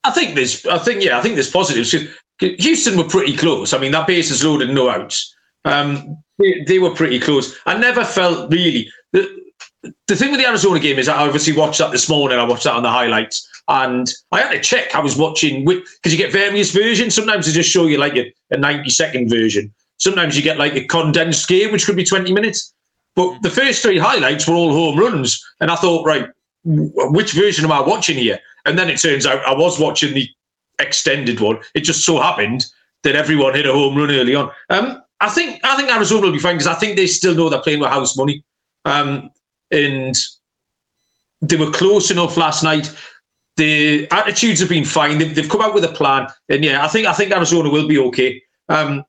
I 0.05 0.11
think 0.11 0.35
there's, 0.35 0.65
I 0.65 0.77
think, 0.77 1.03
yeah, 1.03 1.17
I 1.17 1.21
think 1.21 1.35
there's 1.35 1.49
positives. 1.49 1.95
Houston 2.39 2.97
were 2.97 3.09
pretty 3.09 3.35
close. 3.35 3.73
I 3.73 3.77
mean, 3.77 3.91
that 3.91 4.07
base 4.07 4.29
is 4.29 4.43
loaded 4.43 4.69
no 4.69 4.89
outs. 4.89 5.33
Um, 5.63 6.17
they, 6.37 6.63
they, 6.67 6.79
were 6.79 6.93
pretty 6.93 7.19
close. 7.19 7.57
I 7.65 7.77
never 7.77 8.05
felt 8.05 8.51
really 8.51 8.91
the 9.13 9.45
the 10.07 10.15
thing 10.15 10.31
with 10.31 10.39
the 10.39 10.47
Arizona 10.47 10.79
game 10.79 10.99
is 10.99 11.07
I 11.07 11.25
obviously 11.25 11.53
watched 11.53 11.79
that 11.79 11.91
this 11.91 12.09
morning. 12.09 12.37
I 12.37 12.43
watched 12.43 12.65
that 12.65 12.73
on 12.73 12.83
the 12.83 12.89
highlights, 12.89 13.47
and 13.67 14.11
I 14.31 14.41
had 14.41 14.51
to 14.51 14.59
check. 14.59 14.93
I 14.95 14.99
was 14.99 15.17
watching 15.17 15.65
because 15.65 16.11
you 16.11 16.17
get 16.17 16.31
various 16.31 16.71
versions. 16.71 17.15
Sometimes 17.15 17.45
they 17.45 17.51
just 17.51 17.69
show 17.69 17.87
you 17.87 17.97
like 17.97 18.15
a, 18.15 18.31
a 18.51 18.57
ninety 18.57 18.89
second 18.89 19.29
version. 19.29 19.73
Sometimes 19.97 20.35
you 20.35 20.43
get 20.43 20.57
like 20.57 20.75
a 20.75 20.85
condensed 20.85 21.47
game, 21.47 21.71
which 21.71 21.85
could 21.85 21.95
be 21.95 22.05
twenty 22.05 22.33
minutes. 22.33 22.73
But 23.15 23.41
the 23.41 23.49
first 23.49 23.81
three 23.81 23.97
highlights 23.97 24.47
were 24.47 24.55
all 24.55 24.73
home 24.73 24.99
runs, 24.99 25.43
and 25.61 25.71
I 25.71 25.75
thought, 25.75 26.05
right, 26.05 26.29
which 26.63 27.31
version 27.31 27.63
am 27.63 27.71
I 27.71 27.79
watching 27.79 28.17
here? 28.17 28.39
And 28.65 28.77
then 28.77 28.89
it 28.89 28.99
turns 28.99 29.25
out 29.25 29.45
I 29.45 29.53
was 29.53 29.79
watching 29.79 30.13
the 30.13 30.27
extended 30.79 31.39
one. 31.39 31.59
It 31.73 31.81
just 31.81 32.05
so 32.05 32.19
happened 32.19 32.65
that 33.03 33.15
everyone 33.15 33.53
hit 33.53 33.67
a 33.67 33.71
home 33.71 33.97
run 33.97 34.11
early 34.11 34.35
on. 34.35 34.51
Um, 34.69 35.01
I 35.21 35.29
think 35.29 35.61
I 35.63 35.77
think 35.77 35.89
Arizona 35.89 36.23
will 36.23 36.33
be 36.33 36.39
fine 36.39 36.55
because 36.55 36.67
I 36.67 36.73
think 36.73 36.97
they 36.97 37.07
still 37.07 37.35
know 37.35 37.49
they're 37.49 37.61
playing 37.61 37.79
with 37.79 37.89
house 37.89 38.17
money, 38.17 38.43
um, 38.83 39.29
and 39.71 40.15
they 41.41 41.55
were 41.55 41.71
close 41.71 42.11
enough 42.11 42.35
last 42.37 42.63
night. 42.63 42.93
The 43.57 44.07
attitudes 44.11 44.59
have 44.59 44.67
been 44.67 44.83
fine. 44.83 45.17
They've, 45.17 45.33
they've 45.33 45.49
come 45.49 45.61
out 45.61 45.73
with 45.73 45.85
a 45.85 45.89
plan, 45.89 46.27
and 46.49 46.63
yeah, 46.63 46.83
I 46.83 46.89
think 46.89 47.07
I 47.07 47.13
think 47.13 47.31
Arizona 47.31 47.69
will 47.69 47.87
be 47.87 47.99
okay. 47.99 48.41
Um, 48.67 49.05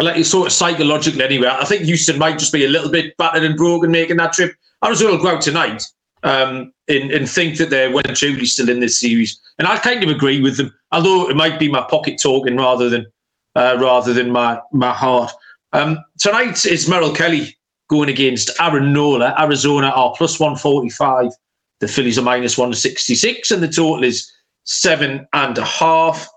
like 0.00 0.24
sort 0.24 0.48
of 0.48 0.52
psychologically 0.52 1.22
anyway. 1.22 1.48
I 1.48 1.64
think 1.64 1.84
Houston 1.84 2.18
might 2.18 2.38
just 2.38 2.52
be 2.52 2.64
a 2.64 2.68
little 2.68 2.90
bit 2.90 3.16
battered 3.18 3.44
and 3.44 3.56
broken 3.56 3.92
making 3.92 4.16
that 4.16 4.32
trip. 4.32 4.54
Arizona 4.84 5.12
will 5.12 5.22
go 5.22 5.28
out 5.28 5.42
tonight 5.42 5.84
um, 6.22 6.72
and, 6.88 7.10
and 7.10 7.28
think 7.28 7.58
that 7.58 7.70
they're 7.70 7.92
and 8.04 8.16
truly 8.16 8.46
still 8.46 8.68
in 8.68 8.80
this 8.80 8.98
series. 8.98 9.40
And 9.58 9.68
I 9.68 9.78
kind 9.78 10.02
of 10.02 10.10
agree 10.10 10.40
with 10.40 10.56
them, 10.56 10.72
although 10.92 11.28
it 11.28 11.36
might 11.36 11.58
be 11.58 11.70
my 11.70 11.82
pocket 11.82 12.20
talking 12.20 12.56
rather 12.56 12.88
than 12.88 13.06
uh, 13.54 13.76
rather 13.80 14.12
than 14.12 14.30
my 14.30 14.60
my 14.72 14.92
heart. 14.92 15.32
Um, 15.72 15.98
tonight 16.18 16.64
is 16.66 16.88
Merrill 16.88 17.14
Kelly 17.14 17.56
going 17.88 18.08
against 18.08 18.50
Aaron 18.60 18.92
Nola. 18.92 19.34
Arizona 19.38 19.88
are 19.88 20.14
plus 20.16 20.38
145. 20.38 21.32
The 21.80 21.88
Phillies 21.88 22.18
are 22.18 22.22
minus 22.22 22.56
166, 22.56 23.50
and 23.50 23.62
the 23.62 23.68
total 23.68 24.04
is 24.04 24.30
seven 24.64 25.26
and 25.32 25.58
a 25.58 25.64
half. 25.64 26.28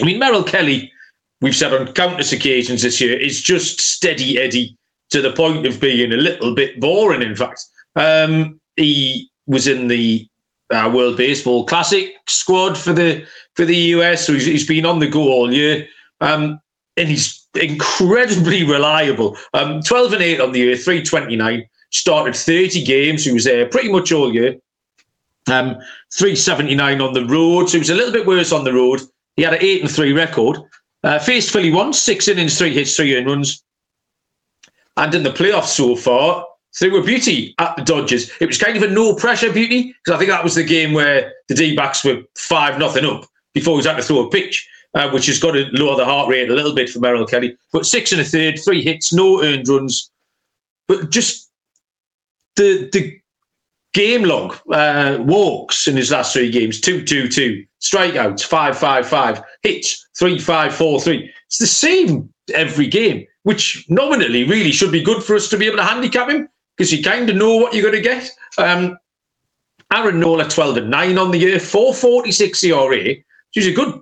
I 0.00 0.04
mean, 0.04 0.18
Merrill 0.18 0.44
Kelly, 0.44 0.92
we've 1.40 1.56
said 1.56 1.72
on 1.72 1.92
countless 1.92 2.32
occasions 2.32 2.82
this 2.82 3.00
year, 3.00 3.18
is 3.18 3.40
just 3.40 3.80
steady 3.80 4.38
Eddie 4.38 4.76
to 5.10 5.22
the 5.22 5.32
point 5.32 5.66
of 5.66 5.80
being 5.80 6.12
a 6.12 6.16
little 6.16 6.54
bit 6.54 6.80
boring, 6.80 7.22
in 7.22 7.34
fact. 7.34 7.64
Um, 7.96 8.60
he 8.76 9.30
was 9.46 9.66
in 9.66 9.88
the 9.88 10.28
uh, 10.70 10.90
World 10.92 11.16
Baseball 11.16 11.64
Classic 11.66 12.14
squad 12.26 12.76
for 12.78 12.92
the 12.92 13.26
for 13.54 13.64
the 13.64 13.76
US, 13.76 14.26
so 14.26 14.32
he's, 14.32 14.46
he's 14.46 14.66
been 14.66 14.86
on 14.86 14.98
the 14.98 15.08
go 15.08 15.20
all 15.30 15.52
year, 15.52 15.86
um, 16.20 16.60
and 16.96 17.08
he's 17.08 17.46
incredibly 17.60 18.64
reliable. 18.68 19.36
Um, 19.54 19.82
Twelve 19.82 20.12
and 20.12 20.22
eight 20.22 20.40
on 20.40 20.52
the 20.52 20.60
year, 20.60 20.76
three 20.76 21.02
twenty 21.02 21.36
nine. 21.36 21.64
Started 21.90 22.34
thirty 22.34 22.82
games. 22.82 23.24
He 23.24 23.32
was 23.32 23.44
there 23.44 23.66
pretty 23.66 23.90
much 23.90 24.12
all 24.12 24.32
year. 24.32 24.56
Um, 25.50 25.76
three 26.16 26.36
seventy 26.36 26.74
nine 26.74 27.00
on 27.00 27.12
the 27.12 27.26
road, 27.26 27.66
so 27.66 27.72
he 27.72 27.78
was 27.80 27.90
a 27.90 27.94
little 27.94 28.12
bit 28.12 28.26
worse 28.26 28.52
on 28.52 28.64
the 28.64 28.72
road. 28.72 29.00
He 29.36 29.42
had 29.42 29.54
an 29.54 29.62
eight 29.62 29.82
and 29.82 29.90
three 29.90 30.12
record. 30.12 30.58
Uh, 31.04 31.18
faced 31.18 31.50
Philly 31.50 31.72
once, 31.72 31.98
six 31.98 32.28
innings, 32.28 32.56
three 32.56 32.72
hits, 32.72 32.94
three 32.94 33.16
earned 33.16 33.26
runs. 33.26 33.62
And 34.96 35.12
in 35.14 35.24
the 35.24 35.30
playoffs 35.30 35.74
so 35.74 35.96
far, 35.96 36.46
so 36.72 36.86
they 36.86 36.90
were 36.90 37.02
beauty 37.02 37.54
at 37.58 37.76
the 37.76 37.82
Dodgers. 37.82 38.30
It 38.40 38.46
was 38.46 38.58
kind 38.58 38.76
of 38.76 38.82
a 38.82 38.88
no 38.88 39.14
pressure 39.14 39.52
beauty 39.52 39.94
because 40.04 40.16
I 40.16 40.18
think 40.18 40.30
that 40.30 40.42
was 40.42 40.54
the 40.54 40.64
game 40.64 40.94
where 40.94 41.32
the 41.48 41.54
D 41.54 41.76
backs 41.76 42.02
were 42.02 42.22
5 42.36 42.78
nothing 42.78 43.04
up 43.04 43.26
before 43.52 43.74
he 43.74 43.76
was 43.76 43.86
had 43.86 43.96
to 43.96 44.02
throw 44.02 44.26
a 44.26 44.30
pitch, 44.30 44.66
uh, 44.94 45.10
which 45.10 45.26
has 45.26 45.38
got 45.38 45.52
to 45.52 45.66
lower 45.72 45.96
the 45.96 46.04
heart 46.04 46.30
rate 46.30 46.50
a 46.50 46.54
little 46.54 46.74
bit 46.74 46.88
for 46.88 46.98
Merrill 46.98 47.26
Kelly. 47.26 47.56
But 47.72 47.84
six 47.84 48.10
and 48.10 48.22
a 48.22 48.24
third, 48.24 48.58
three 48.58 48.82
hits, 48.82 49.12
no 49.12 49.42
earned 49.42 49.68
runs. 49.68 50.10
But 50.88 51.10
just 51.10 51.50
the 52.56 52.88
the 52.90 53.20
game 53.92 54.24
log 54.24 54.56
uh, 54.72 55.18
walks 55.20 55.86
in 55.86 55.96
his 55.96 56.10
last 56.10 56.32
three 56.32 56.50
games 56.50 56.80
2 56.80 57.04
2 57.04 57.28
2, 57.28 57.66
strikeouts 57.82 58.44
5 58.44 58.78
5 58.78 59.06
5, 59.06 59.42
hits 59.62 60.08
3 60.18 60.38
5 60.38 60.74
4 60.74 61.00
3. 61.02 61.30
It's 61.48 61.58
the 61.58 61.66
same 61.66 62.32
every 62.54 62.86
game, 62.86 63.26
which 63.42 63.84
nominally 63.90 64.44
really 64.44 64.72
should 64.72 64.90
be 64.90 65.02
good 65.02 65.22
for 65.22 65.36
us 65.36 65.50
to 65.50 65.58
be 65.58 65.66
able 65.66 65.76
to 65.76 65.84
handicap 65.84 66.30
him 66.30 66.48
because 66.76 66.92
you 66.92 67.02
kind 67.02 67.28
of 67.28 67.36
know 67.36 67.56
what 67.56 67.74
you're 67.74 67.82
going 67.82 68.02
to 68.02 68.08
get. 68.08 68.30
Um, 68.58 68.98
Aaron 69.92 70.20
Nola, 70.20 70.48
12 70.48 70.78
and 70.78 70.90
9 70.90 71.18
on 71.18 71.30
the 71.30 71.38
year, 71.38 71.60
446 71.60 72.64
ERA, 72.64 73.14
is 73.54 73.66
a 73.66 73.72
good 73.72 74.00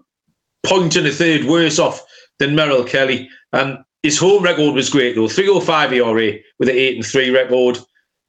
point 0.65 0.97
and 0.97 1.07
a 1.07 1.11
third 1.11 1.45
worse 1.45 1.79
off 1.79 2.05
than 2.39 2.55
Merrill 2.55 2.85
Kelly. 2.85 3.29
Um, 3.53 3.85
his 4.03 4.19
home 4.19 4.43
record 4.43 4.75
was 4.75 4.89
great, 4.89 5.17
though 5.17 5.29
305 5.29 5.93
ERA 5.93 6.39
with 6.59 6.69
an 6.69 6.77
8 6.77 6.97
and 6.97 7.07
3 7.07 7.31
record. 7.31 7.79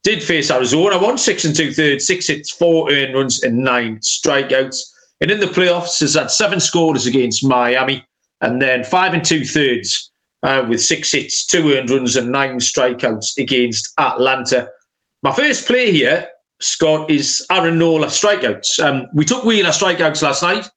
Did 0.03 0.23
face 0.23 0.49
Arizona, 0.49 0.97
won 0.97 1.19
six 1.19 1.45
and 1.45 1.55
two 1.55 1.71
thirds, 1.71 2.07
six 2.07 2.25
hits, 2.25 2.49
four 2.49 2.91
earned 2.91 3.13
runs, 3.13 3.43
and 3.43 3.59
nine 3.59 3.99
strikeouts. 3.99 4.79
And 5.21 5.29
in 5.29 5.39
the 5.39 5.45
playoffs, 5.45 5.99
has 5.99 6.15
had 6.15 6.31
seven 6.31 6.59
scores 6.59 7.05
against 7.05 7.45
Miami, 7.45 8.03
and 8.41 8.59
then 8.59 8.83
five 8.83 9.13
and 9.13 9.23
two 9.23 9.45
thirds 9.45 10.10
uh, 10.43 10.65
with 10.67 10.81
six 10.81 11.11
hits, 11.11 11.45
two 11.45 11.73
earned 11.73 11.89
runs, 11.89 12.15
and 12.15 12.31
nine 12.31 12.59
strikeouts 12.59 13.37
against 13.37 13.93
Atlanta. 13.99 14.69
My 15.23 15.33
first 15.33 15.67
play 15.67 15.91
here, 15.91 16.27
Scott, 16.59 17.09
is 17.09 17.45
Aaron 17.51 17.77
Nola 17.77 18.07
strikeouts. 18.07 18.83
Um, 18.83 19.07
we 19.13 19.25
took 19.25 19.43
Wheeler 19.43 19.69
strikeouts 19.69 20.21
last 20.21 20.41
night. 20.41 20.69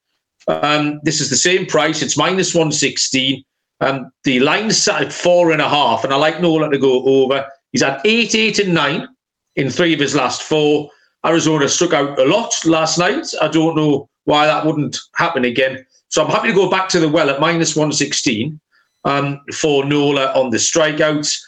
Um, 0.46 1.00
this 1.02 1.20
is 1.20 1.30
the 1.30 1.36
same 1.36 1.66
price. 1.66 2.02
It's 2.02 2.16
minus 2.16 2.54
116. 2.54 3.42
Um, 3.80 4.10
the 4.24 4.40
line's 4.40 4.78
sat 4.78 5.02
at 5.02 5.12
four 5.12 5.50
and 5.50 5.62
a 5.62 5.68
half, 5.68 6.04
and 6.04 6.12
I 6.12 6.16
like 6.16 6.40
Nola 6.40 6.70
to 6.70 6.78
go 6.78 7.02
over. 7.04 7.46
He's 7.72 7.82
had 7.82 8.00
eight, 8.04 8.34
eight, 8.34 8.58
and 8.58 8.74
nine 8.74 9.08
in 9.56 9.70
three 9.70 9.94
of 9.94 10.00
his 10.00 10.14
last 10.14 10.42
four. 10.42 10.90
Arizona 11.24 11.68
struck 11.68 11.92
out 11.92 12.18
a 12.18 12.24
lot 12.24 12.54
last 12.66 12.98
night. 12.98 13.26
I 13.40 13.48
don't 13.48 13.76
know 13.76 14.08
why 14.24 14.46
that 14.46 14.64
wouldn't 14.64 14.98
happen 15.16 15.44
again. 15.44 15.84
So 16.08 16.22
I'm 16.22 16.30
happy 16.30 16.48
to 16.48 16.54
go 16.54 16.70
back 16.70 16.88
to 16.90 17.00
the 17.00 17.08
well 17.08 17.30
at 17.30 17.40
minus 17.40 17.74
116 17.74 18.60
um, 19.04 19.40
for 19.52 19.84
Nola 19.84 20.32
on 20.34 20.50
the 20.50 20.56
strikeouts. 20.56 21.38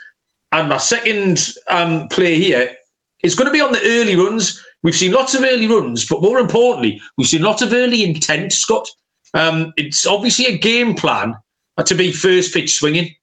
and 0.52 0.68
my 0.68 0.76
second 0.76 1.54
um, 1.68 2.08
play 2.08 2.36
here 2.36 2.74
is 3.22 3.34
going 3.34 3.46
to 3.46 3.52
be 3.52 3.60
on 3.60 3.72
the 3.72 3.82
early 3.82 4.16
runs. 4.16 4.62
We've 4.82 4.94
seen 4.94 5.12
lots 5.12 5.34
of 5.34 5.42
early 5.42 5.66
runs, 5.66 6.06
but 6.06 6.22
more 6.22 6.38
importantly, 6.38 7.00
we've 7.16 7.26
seen 7.26 7.42
lots 7.42 7.62
of 7.62 7.72
early 7.72 8.04
intent, 8.04 8.52
Scott. 8.52 8.88
Um, 9.34 9.72
it's 9.76 10.06
obviously 10.06 10.46
a 10.46 10.58
game 10.58 10.94
plan 10.94 11.34
to 11.84 11.94
be 11.94 12.12
first 12.12 12.54
pitch 12.54 12.74
swinging. 12.74 13.14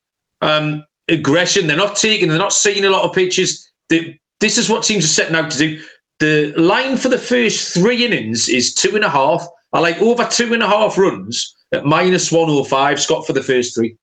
Um, 0.41 0.83
aggression, 1.07 1.67
they're 1.67 1.77
not 1.77 1.95
taking, 1.95 2.29
they're 2.29 2.37
not 2.37 2.53
seeing 2.53 2.85
a 2.85 2.89
lot 2.89 3.03
of 3.03 3.13
pitches. 3.15 3.69
They, 3.89 4.19
this 4.39 4.57
is 4.57 4.69
what 4.69 4.83
teams 4.83 5.05
are 5.05 5.07
setting 5.07 5.35
out 5.35 5.51
to 5.51 5.57
do. 5.57 5.83
The 6.19 6.53
line 6.57 6.97
for 6.97 7.09
the 7.09 7.17
first 7.17 7.73
three 7.73 8.05
innings 8.05 8.49
is 8.49 8.73
two 8.73 8.95
and 8.95 9.03
a 9.03 9.09
half. 9.09 9.47
I 9.73 9.79
like 9.79 10.01
over 10.01 10.25
two 10.25 10.53
and 10.53 10.61
a 10.61 10.67
half 10.67 10.97
runs 10.97 11.55
at 11.71 11.85
minus 11.85 12.31
105, 12.31 13.01
Scott, 13.01 13.25
for 13.25 13.33
the 13.33 13.41
first 13.41 13.75
three. 13.75 13.97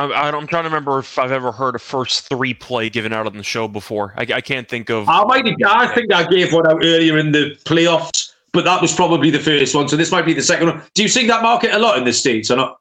I, 0.00 0.28
am 0.28 0.46
trying 0.46 0.64
to 0.64 0.68
remember 0.68 0.98
if 0.98 1.18
I've 1.18 1.32
ever 1.32 1.52
heard 1.52 1.74
a 1.74 1.78
first 1.78 2.28
three 2.28 2.54
play 2.54 2.88
given 2.88 3.12
out 3.12 3.26
on 3.26 3.36
the 3.36 3.42
show 3.42 3.68
before. 3.68 4.14
I, 4.16 4.22
I 4.34 4.40
can't 4.40 4.68
think 4.68 4.90
of. 4.90 5.08
I 5.08 5.24
might. 5.24 5.46
Have, 5.46 5.56
I 5.66 5.94
think 5.94 6.12
I 6.12 6.26
gave 6.28 6.52
one 6.52 6.66
out 6.66 6.82
earlier 6.82 7.18
in 7.18 7.32
the 7.32 7.56
playoffs, 7.64 8.32
but 8.52 8.64
that 8.64 8.80
was 8.80 8.94
probably 8.94 9.30
the 9.30 9.38
first 9.38 9.74
one. 9.74 9.88
So 9.88 9.96
this 9.96 10.10
might 10.10 10.24
be 10.24 10.32
the 10.32 10.42
second 10.42 10.68
one. 10.68 10.82
Do 10.94 11.02
you 11.02 11.08
see 11.08 11.26
that 11.26 11.42
market 11.42 11.74
a 11.74 11.78
lot 11.78 11.98
in 11.98 12.04
the 12.04 12.12
states 12.12 12.50
or 12.50 12.56
not? 12.56 12.79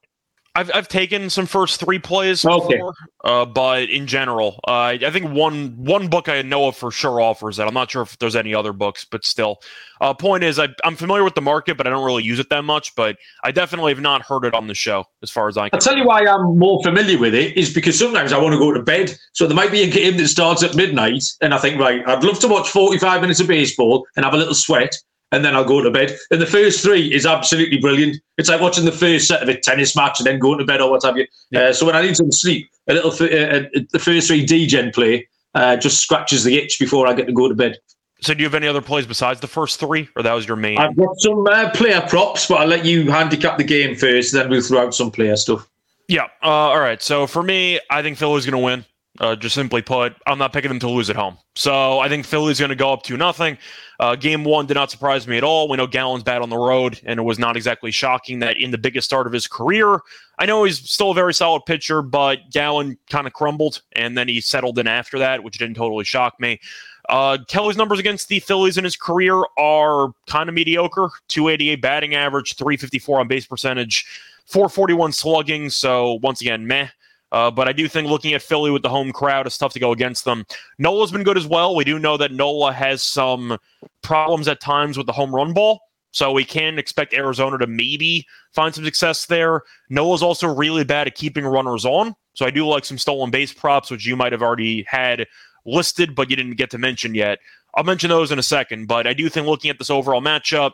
I've 0.59 0.71
I've 0.73 0.87
taken 0.89 1.29
some 1.29 1.45
first 1.45 1.79
three 1.79 1.99
plays 1.99 2.45
okay. 2.45 2.75
before, 2.75 2.93
uh, 3.23 3.45
but 3.45 3.83
in 3.83 4.07
general, 4.07 4.59
uh, 4.67 4.97
I 5.01 5.09
think 5.09 5.31
one 5.31 5.73
one 5.77 6.09
book 6.09 6.27
I 6.27 6.41
know 6.41 6.67
of 6.67 6.75
for 6.75 6.91
sure 6.91 7.21
offers 7.21 7.55
that. 7.57 7.67
I'm 7.67 7.73
not 7.73 7.89
sure 7.89 8.01
if 8.01 8.19
there's 8.19 8.35
any 8.35 8.53
other 8.53 8.73
books, 8.73 9.05
but 9.05 9.25
still. 9.25 9.61
Uh, 10.01 10.13
point 10.13 10.43
is, 10.43 10.59
I, 10.59 10.69
am 10.83 10.95
familiar 10.95 11.23
with 11.23 11.35
the 11.35 11.41
market, 11.41 11.75
but 11.77 11.87
I 11.87 11.89
don't 11.89 12.05
really 12.05 12.23
use 12.23 12.39
it 12.39 12.49
that 12.49 12.63
much. 12.63 12.93
But 12.95 13.17
I 13.43 13.51
definitely 13.51 13.93
have 13.93 14.01
not 14.01 14.21
heard 14.21 14.43
it 14.43 14.53
on 14.53 14.67
the 14.67 14.73
show, 14.73 15.05
as 15.23 15.31
far 15.31 15.47
as 15.47 15.57
I. 15.57 15.69
can. 15.69 15.77
I'll 15.77 15.81
tell 15.81 15.97
you 15.97 16.05
why 16.05 16.25
I'm 16.25 16.57
more 16.57 16.83
familiar 16.83 17.17
with 17.17 17.33
it 17.33 17.55
is 17.55 17.73
because 17.73 17.97
sometimes 17.97 18.33
I 18.33 18.37
want 18.37 18.51
to 18.51 18.59
go 18.59 18.73
to 18.73 18.83
bed, 18.83 19.17
so 19.31 19.47
there 19.47 19.55
might 19.55 19.71
be 19.71 19.83
a 19.83 19.89
game 19.89 20.17
that 20.17 20.27
starts 20.27 20.61
at 20.61 20.75
midnight, 20.75 21.23
and 21.41 21.53
I 21.53 21.57
think, 21.57 21.79
right, 21.79 22.05
I'd 22.05 22.23
love 22.23 22.39
to 22.39 22.49
watch 22.49 22.69
45 22.69 23.21
minutes 23.21 23.39
of 23.39 23.47
baseball 23.47 24.05
and 24.17 24.25
have 24.25 24.33
a 24.33 24.37
little 24.37 24.53
sweat, 24.53 24.93
and 25.31 25.45
then 25.45 25.55
I'll 25.55 25.65
go 25.65 25.81
to 25.81 25.91
bed. 25.91 26.17
And 26.31 26.41
the 26.41 26.45
first 26.45 26.81
three 26.81 27.13
is 27.13 27.25
absolutely 27.25 27.77
brilliant. 27.77 28.17
It's 28.37 28.49
like 28.49 28.61
watching 28.61 28.85
the 28.85 28.91
first 28.91 29.27
set 29.27 29.43
of 29.43 29.49
a 29.49 29.57
tennis 29.57 29.95
match 29.95 30.19
and 30.19 30.27
then 30.27 30.39
going 30.39 30.59
to 30.59 30.65
bed 30.65 30.81
or 30.81 30.89
what 30.89 31.03
have 31.03 31.17
you. 31.17 31.27
Yeah. 31.51 31.61
Uh, 31.61 31.73
so 31.73 31.85
when 31.85 31.95
I 31.95 32.01
need 32.01 32.17
some 32.17 32.31
sleep, 32.31 32.69
a 32.87 32.93
little 32.93 33.11
uh, 33.11 33.57
uh, 33.57 33.81
the 33.91 33.99
first 33.99 34.27
three 34.27 34.45
degen 34.45 34.91
play 34.91 35.27
uh, 35.55 35.75
just 35.77 35.99
scratches 35.99 36.43
the 36.43 36.57
itch 36.57 36.79
before 36.79 37.07
I 37.07 37.13
get 37.13 37.27
to 37.27 37.33
go 37.33 37.47
to 37.47 37.55
bed. 37.55 37.77
So 38.21 38.33
do 38.33 38.39
you 38.39 38.47
have 38.47 38.55
any 38.55 38.67
other 38.67 38.81
plays 38.81 39.05
besides 39.05 39.39
the 39.39 39.47
first 39.47 39.79
three, 39.79 40.09
or 40.15 40.23
that 40.23 40.33
was 40.33 40.45
your 40.45 40.57
main? 40.57 40.77
I've 40.77 40.95
got 40.95 41.17
some 41.19 41.47
uh, 41.47 41.69
player 41.71 42.01
props, 42.01 42.47
but 42.47 42.55
I'll 42.55 42.67
let 42.67 42.83
you 42.83 43.09
handicap 43.09 43.57
the 43.57 43.63
game 43.63 43.95
first, 43.95 44.33
then 44.33 44.49
we'll 44.49 44.61
throw 44.61 44.87
out 44.87 44.93
some 44.93 45.09
player 45.09 45.37
stuff. 45.37 45.69
Yeah. 46.09 46.23
Uh, 46.43 46.47
all 46.47 46.79
right. 46.79 47.01
So 47.01 47.27
for 47.27 47.43
me, 47.43 47.79
I 47.89 48.01
think 48.01 48.17
Philly's 48.17 48.45
going 48.45 48.59
to 48.59 48.65
win. 48.65 48.83
Uh, 49.19 49.35
just 49.35 49.53
simply 49.53 49.81
put, 49.81 50.15
I'm 50.25 50.37
not 50.37 50.53
picking 50.53 50.69
them 50.69 50.79
to 50.79 50.89
lose 50.89 51.09
at 51.09 51.15
home. 51.17 51.37
So 51.55 51.99
I 51.99 52.07
think 52.07 52.25
Philly's 52.25 52.57
going 52.57 52.69
to 52.69 52.75
go 52.75 52.93
up 52.93 53.03
to 53.03 53.17
nothing. 53.17 53.57
Uh, 53.99 54.15
game 54.15 54.45
one 54.45 54.65
did 54.65 54.75
not 54.75 54.89
surprise 54.89 55.27
me 55.27 55.37
at 55.37 55.43
all. 55.43 55.67
We 55.67 55.75
know 55.75 55.87
Gallen's 55.87 56.23
bad 56.23 56.41
on 56.41 56.49
the 56.49 56.57
road, 56.57 57.01
and 57.03 57.19
it 57.19 57.23
was 57.23 57.37
not 57.37 57.57
exactly 57.57 57.91
shocking 57.91 58.39
that 58.39 58.55
in 58.55 58.71
the 58.71 58.77
biggest 58.77 59.05
start 59.05 59.27
of 59.27 59.33
his 59.33 59.45
career, 59.45 59.99
I 60.37 60.45
know 60.45 60.63
he's 60.63 60.89
still 60.89 61.11
a 61.11 61.13
very 61.13 61.33
solid 61.33 61.65
pitcher, 61.65 62.01
but 62.01 62.49
Gallen 62.49 62.97
kind 63.09 63.27
of 63.27 63.33
crumbled, 63.33 63.81
and 63.91 64.17
then 64.17 64.29
he 64.29 64.39
settled 64.39 64.79
in 64.79 64.87
after 64.87 65.19
that, 65.19 65.43
which 65.43 65.57
didn't 65.57 65.75
totally 65.75 66.05
shock 66.05 66.39
me. 66.39 66.61
Uh, 67.09 67.39
Kelly's 67.49 67.75
numbers 67.75 67.99
against 67.99 68.29
the 68.29 68.39
Phillies 68.39 68.77
in 68.77 68.85
his 68.85 68.95
career 68.95 69.43
are 69.57 70.13
kind 70.27 70.47
of 70.47 70.55
mediocre 70.55 71.09
288 71.27 71.81
batting 71.81 72.15
average, 72.15 72.55
354 72.55 73.19
on 73.19 73.27
base 73.27 73.47
percentage, 73.47 74.05
441 74.45 75.11
slugging. 75.11 75.69
So, 75.69 76.19
once 76.21 76.39
again, 76.39 76.65
meh. 76.65 76.87
Uh, 77.31 77.51
but 77.51 77.67
I 77.67 77.73
do 77.73 77.87
think 77.87 78.07
looking 78.07 78.33
at 78.33 78.41
Philly 78.41 78.71
with 78.71 78.81
the 78.81 78.89
home 78.89 79.11
crowd, 79.11 79.45
it's 79.45 79.57
tough 79.57 79.73
to 79.73 79.79
go 79.79 79.91
against 79.91 80.25
them. 80.25 80.45
Nola's 80.77 81.11
been 81.11 81.23
good 81.23 81.37
as 81.37 81.45
well. 81.45 81.75
We 81.75 81.83
do 81.83 81.99
know 81.99 82.17
that 82.17 82.31
Nola 82.31 82.73
has 82.73 83.03
some 83.03 83.57
problems 84.01 84.47
at 84.47 84.59
times 84.59 84.97
with 84.97 85.05
the 85.05 85.13
home 85.13 85.33
run 85.33 85.53
ball. 85.53 85.81
So 86.11 86.31
we 86.31 86.43
can 86.43 86.79
expect 86.79 87.13
Arizona 87.13 87.59
to 87.59 87.67
maybe 87.67 88.25
find 88.53 88.73
some 88.73 88.83
success 88.83 89.27
there. 89.27 89.61
Nola's 89.89 90.23
also 90.23 90.47
really 90.47 90.83
bad 90.83 91.05
at 91.05 91.13
keeping 91.13 91.45
runners 91.45 91.85
on. 91.85 92.15
So 92.33 92.45
I 92.45 92.51
do 92.51 92.65
like 92.65 92.83
some 92.83 92.97
stolen 92.97 93.29
base 93.29 93.53
props, 93.53 93.91
which 93.91 94.07
you 94.07 94.15
might 94.15 94.31
have 94.31 94.41
already 94.41 94.83
had 94.87 95.27
listed, 95.65 96.15
but 96.15 96.29
you 96.31 96.35
didn't 96.35 96.55
get 96.55 96.71
to 96.71 96.79
mention 96.79 97.13
yet. 97.13 97.39
I'll 97.75 97.83
mention 97.83 98.09
those 98.09 98.31
in 98.31 98.39
a 98.39 98.43
second. 98.43 98.87
But 98.87 99.05
I 99.05 99.13
do 99.13 99.29
think 99.29 99.45
looking 99.45 99.69
at 99.69 99.77
this 99.77 99.91
overall 99.91 100.21
matchup, 100.21 100.71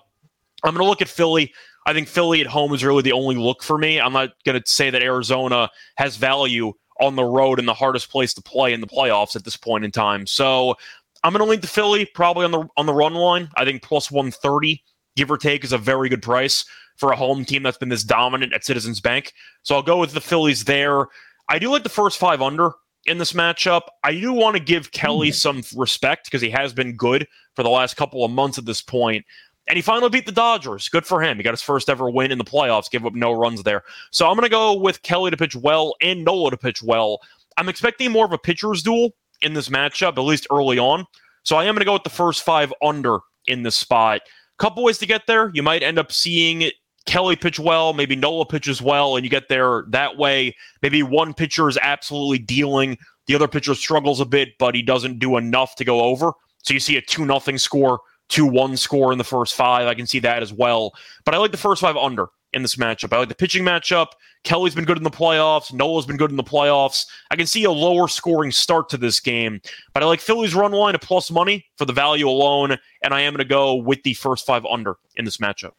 I'm 0.65 0.73
going 0.73 0.83
to 0.83 0.89
look 0.89 1.01
at 1.01 1.09
Philly. 1.09 1.53
I 1.85 1.93
think 1.93 2.07
Philly 2.07 2.41
at 2.41 2.47
home 2.47 2.73
is 2.73 2.83
really 2.83 3.03
the 3.03 3.11
only 3.11 3.35
look 3.35 3.61
for 3.61 3.77
me. 3.77 3.99
I'm 3.99 4.13
not 4.13 4.31
going 4.43 4.59
to 4.59 4.69
say 4.69 4.89
that 4.89 5.03
Arizona 5.03 5.69
has 5.97 6.15
value 6.15 6.73
on 6.99 7.15
the 7.15 7.23
road 7.23 7.59
and 7.59 7.67
the 7.67 7.73
hardest 7.73 8.09
place 8.09 8.33
to 8.33 8.41
play 8.41 8.73
in 8.73 8.81
the 8.81 8.87
playoffs 8.87 9.35
at 9.35 9.43
this 9.43 9.57
point 9.57 9.85
in 9.85 9.91
time. 9.91 10.25
So 10.25 10.75
I'm 11.23 11.33
going 11.33 11.43
to 11.43 11.49
link 11.49 11.61
to 11.61 11.67
Philly 11.67 12.05
probably 12.05 12.45
on 12.45 12.51
the 12.51 12.67
on 12.77 12.85
the 12.85 12.93
run 12.93 13.13
line. 13.13 13.49
I 13.55 13.65
think 13.65 13.83
plus 13.83 14.09
130, 14.09 14.83
give 15.15 15.29
or 15.29 15.37
take, 15.37 15.63
is 15.63 15.73
a 15.73 15.77
very 15.77 16.09
good 16.09 16.21
price 16.21 16.65
for 16.97 17.11
a 17.11 17.15
home 17.15 17.43
team 17.45 17.63
that's 17.63 17.77
been 17.77 17.89
this 17.89 18.03
dominant 18.03 18.53
at 18.53 18.63
Citizens 18.63 19.01
Bank. 19.01 19.33
So 19.63 19.75
I'll 19.75 19.83
go 19.83 19.99
with 19.99 20.13
the 20.13 20.21
Phillies 20.21 20.63
there. 20.63 21.07
I 21.49 21.59
do 21.59 21.69
like 21.69 21.83
the 21.83 21.89
first 21.89 22.17
five 22.17 22.41
under 22.41 22.71
in 23.05 23.17
this 23.17 23.33
matchup. 23.33 23.81
I 24.03 24.13
do 24.13 24.33
want 24.33 24.55
to 24.55 24.63
give 24.63 24.91
Kelly 24.91 25.29
mm-hmm. 25.29 25.61
some 25.61 25.79
respect 25.79 26.25
because 26.25 26.41
he 26.41 26.49
has 26.49 26.73
been 26.73 26.95
good 26.95 27.27
for 27.55 27.63
the 27.63 27.69
last 27.69 27.97
couple 27.97 28.23
of 28.23 28.31
months 28.31 28.57
at 28.57 28.65
this 28.65 28.81
point. 28.81 29.25
And 29.67 29.77
he 29.77 29.81
finally 29.81 30.09
beat 30.09 30.25
the 30.25 30.31
Dodgers. 30.31 30.89
Good 30.89 31.05
for 31.05 31.21
him. 31.21 31.37
He 31.37 31.43
got 31.43 31.51
his 31.51 31.61
first 31.61 31.89
ever 31.89 32.09
win 32.09 32.31
in 32.31 32.37
the 32.37 32.43
playoffs, 32.43 32.89
give 32.89 33.05
up 33.05 33.13
no 33.13 33.31
runs 33.31 33.63
there. 33.63 33.83
So 34.11 34.27
I'm 34.27 34.35
going 34.35 34.43
to 34.43 34.49
go 34.49 34.73
with 34.73 35.01
Kelly 35.01 35.31
to 35.31 35.37
pitch 35.37 35.55
well 35.55 35.95
and 36.01 36.23
Nola 36.23 36.51
to 36.51 36.57
pitch 36.57 36.83
well. 36.83 37.19
I'm 37.57 37.69
expecting 37.69 38.11
more 38.11 38.25
of 38.25 38.31
a 38.31 38.37
pitcher's 38.37 38.83
duel 38.83 39.15
in 39.41 39.53
this 39.53 39.69
matchup, 39.69 40.17
at 40.17 40.21
least 40.21 40.47
early 40.51 40.77
on. 40.77 41.05
So 41.43 41.55
I 41.55 41.65
am 41.65 41.73
going 41.73 41.79
to 41.79 41.85
go 41.85 41.93
with 41.93 42.03
the 42.03 42.09
first 42.09 42.43
five 42.43 42.73
under 42.81 43.19
in 43.47 43.63
this 43.63 43.75
spot. 43.75 44.21
Couple 44.57 44.83
ways 44.83 44.97
to 44.99 45.05
get 45.05 45.27
there. 45.27 45.51
You 45.53 45.63
might 45.63 45.83
end 45.83 45.99
up 45.99 46.11
seeing 46.11 46.71
Kelly 47.05 47.35
pitch 47.35 47.59
well, 47.59 47.93
maybe 47.93 48.15
Nola 48.15 48.45
pitches 48.45 48.81
well, 48.81 49.15
and 49.15 49.23
you 49.23 49.29
get 49.29 49.49
there 49.49 49.85
that 49.89 50.17
way. 50.17 50.55
Maybe 50.81 51.03
one 51.03 51.33
pitcher 51.33 51.69
is 51.69 51.77
absolutely 51.81 52.39
dealing, 52.39 52.97
the 53.27 53.35
other 53.35 53.47
pitcher 53.47 53.75
struggles 53.75 54.19
a 54.19 54.25
bit, 54.25 54.57
but 54.57 54.75
he 54.75 54.81
doesn't 54.81 55.19
do 55.19 55.37
enough 55.37 55.75
to 55.75 55.85
go 55.85 56.01
over. 56.01 56.31
So 56.63 56.73
you 56.73 56.79
see 56.79 56.97
a 56.97 57.01
2 57.01 57.25
nothing 57.25 57.57
score 57.57 57.99
2 58.29 58.45
1 58.45 58.77
score 58.77 59.11
in 59.11 59.17
the 59.17 59.23
first 59.23 59.55
five. 59.55 59.87
I 59.87 59.93
can 59.93 60.07
see 60.07 60.19
that 60.19 60.41
as 60.41 60.53
well. 60.53 60.93
But 61.23 61.33
I 61.33 61.37
like 61.37 61.51
the 61.51 61.57
first 61.57 61.81
five 61.81 61.97
under 61.97 62.27
in 62.53 62.61
this 62.61 62.75
matchup. 62.75 63.13
I 63.13 63.19
like 63.19 63.29
the 63.29 63.35
pitching 63.35 63.63
matchup. 63.63 64.07
Kelly's 64.43 64.75
been 64.75 64.85
good 64.85 64.97
in 64.97 65.03
the 65.03 65.11
playoffs. 65.11 65.73
Nola's 65.73 66.05
been 66.05 66.17
good 66.17 66.31
in 66.31 66.37
the 66.37 66.43
playoffs. 66.43 67.05
I 67.29 67.35
can 67.35 67.47
see 67.47 67.63
a 67.65 67.71
lower 67.71 68.07
scoring 68.07 68.51
start 68.51 68.89
to 68.89 68.97
this 68.97 69.19
game, 69.19 69.61
but 69.93 70.03
I 70.03 70.05
like 70.05 70.21
Philly's 70.21 70.55
run 70.55 70.71
line 70.71 70.95
at 70.95 71.01
plus 71.01 71.29
money 71.29 71.65
for 71.77 71.85
the 71.85 71.93
value 71.93 72.29
alone, 72.29 72.77
and 73.03 73.13
I 73.13 73.21
am 73.21 73.33
going 73.33 73.39
to 73.39 73.49
go 73.49 73.75
with 73.75 74.01
the 74.03 74.13
first 74.13 74.45
five 74.45 74.65
under 74.65 74.95
in 75.15 75.25
this 75.25 75.37
matchup. 75.37 75.71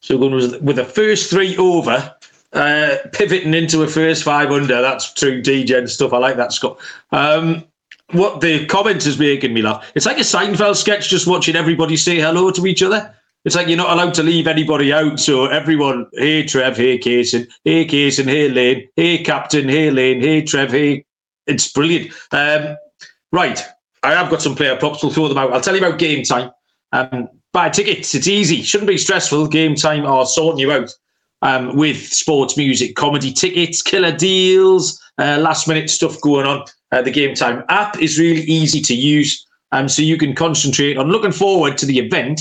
So 0.00 0.16
going 0.16 0.64
with 0.64 0.76
the 0.76 0.84
first 0.84 1.28
three 1.28 1.56
over, 1.56 2.14
uh, 2.52 2.96
pivoting 3.12 3.54
into 3.54 3.82
a 3.82 3.88
first 3.88 4.22
five 4.22 4.50
under. 4.50 4.80
That's 4.80 5.12
true 5.12 5.42
degen 5.42 5.88
stuff. 5.88 6.12
I 6.12 6.18
like 6.18 6.36
that, 6.36 6.52
Scott. 6.52 6.78
Um, 7.10 7.64
what 8.12 8.40
the 8.40 8.66
comments 8.66 9.06
is 9.06 9.18
making 9.18 9.52
me 9.52 9.62
laugh. 9.62 9.90
It's 9.94 10.06
like 10.06 10.18
a 10.18 10.20
Seinfeld 10.20 10.76
sketch, 10.76 11.08
just 11.08 11.26
watching 11.26 11.56
everybody 11.56 11.96
say 11.96 12.18
hello 12.18 12.50
to 12.50 12.66
each 12.66 12.82
other. 12.82 13.14
It's 13.44 13.54
like 13.54 13.68
you're 13.68 13.76
not 13.76 13.90
allowed 13.90 14.14
to 14.14 14.22
leave 14.22 14.46
anybody 14.46 14.92
out. 14.92 15.20
So 15.20 15.46
everyone, 15.46 16.06
hey 16.14 16.44
Trev, 16.44 16.76
hey 16.76 16.98
Kaysen, 16.98 17.48
hey 17.64 17.86
Kaysen, 17.86 18.24
hey 18.26 18.48
Lane, 18.48 18.88
hey 18.96 19.22
Captain, 19.22 19.68
hey 19.68 19.90
Lane, 19.90 20.20
hey 20.20 20.42
Trev, 20.42 20.70
hey. 20.70 21.04
It's 21.46 21.72
brilliant. 21.72 22.12
Um, 22.30 22.76
right, 23.32 23.62
I 24.02 24.12
have 24.12 24.30
got 24.30 24.42
some 24.42 24.54
player 24.54 24.76
props. 24.76 25.02
We'll 25.02 25.12
throw 25.12 25.28
them 25.28 25.38
out. 25.38 25.52
I'll 25.52 25.62
tell 25.62 25.74
you 25.74 25.84
about 25.84 25.98
game 25.98 26.22
time. 26.22 26.50
Um, 26.92 27.28
buy 27.54 27.70
tickets. 27.70 28.14
It's 28.14 28.28
easy. 28.28 28.62
Shouldn't 28.62 28.88
be 28.88 28.98
stressful. 28.98 29.48
Game 29.48 29.74
time 29.74 30.04
are 30.04 30.26
sorting 30.26 30.58
you 30.58 30.70
out 30.70 30.94
um, 31.40 31.74
with 31.74 32.12
sports, 32.12 32.58
music, 32.58 32.96
comedy 32.96 33.32
tickets, 33.32 33.80
killer 33.80 34.14
deals, 34.14 35.00
uh, 35.18 35.38
last 35.40 35.66
minute 35.66 35.88
stuff 35.88 36.20
going 36.20 36.46
on. 36.46 36.64
Uh, 36.92 37.02
the 37.02 37.10
Game 37.10 37.34
Time 37.34 37.64
app 37.68 38.00
is 38.00 38.18
really 38.18 38.42
easy 38.42 38.80
to 38.80 38.94
use, 38.94 39.46
um, 39.72 39.88
so 39.88 40.02
you 40.02 40.16
can 40.16 40.34
concentrate 40.34 40.96
on 40.96 41.08
looking 41.08 41.32
forward 41.32 41.76
to 41.78 41.86
the 41.86 41.98
event 41.98 42.40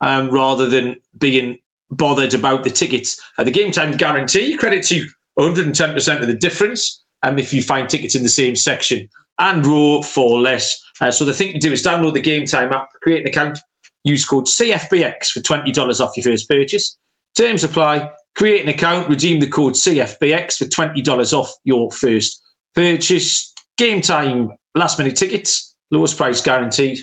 um, 0.00 0.30
rather 0.30 0.68
than 0.68 0.96
being 1.18 1.58
bothered 1.90 2.34
about 2.34 2.64
the 2.64 2.70
tickets. 2.70 3.20
Uh, 3.38 3.44
the 3.44 3.50
Game 3.50 3.70
Time 3.70 3.96
guarantee 3.96 4.56
credit 4.56 4.84
to 4.86 5.06
110% 5.38 6.20
of 6.20 6.26
the 6.26 6.34
difference 6.34 7.02
um, 7.22 7.38
if 7.38 7.52
you 7.52 7.62
find 7.62 7.88
tickets 7.88 8.14
in 8.14 8.22
the 8.22 8.28
same 8.28 8.56
section 8.56 9.08
and 9.38 9.66
row 9.66 10.02
for 10.02 10.40
less. 10.40 10.80
Uh, 11.00 11.10
so 11.10 11.24
the 11.24 11.34
thing 11.34 11.52
to 11.52 11.58
do 11.58 11.72
is 11.72 11.82
download 11.82 12.14
the 12.14 12.20
Game 12.20 12.46
Time 12.46 12.72
app, 12.72 12.88
create 13.02 13.22
an 13.22 13.28
account, 13.28 13.58
use 14.04 14.24
code 14.24 14.44
CFBX 14.44 15.30
for 15.30 15.40
$20 15.40 16.00
off 16.00 16.16
your 16.16 16.24
first 16.24 16.48
purchase. 16.48 16.96
Terms 17.36 17.64
apply. 17.64 18.10
Create 18.36 18.62
an 18.62 18.68
account, 18.68 19.08
redeem 19.08 19.38
the 19.38 19.48
code 19.48 19.74
CFBX 19.74 20.58
for 20.58 20.64
$20 20.64 21.32
off 21.32 21.52
your 21.62 21.90
first 21.92 22.42
purchase. 22.74 23.53
Game 23.76 24.00
time, 24.00 24.52
last 24.74 24.98
minute 24.98 25.16
tickets, 25.16 25.74
lowest 25.90 26.16
price 26.16 26.40
guaranteed. 26.40 27.00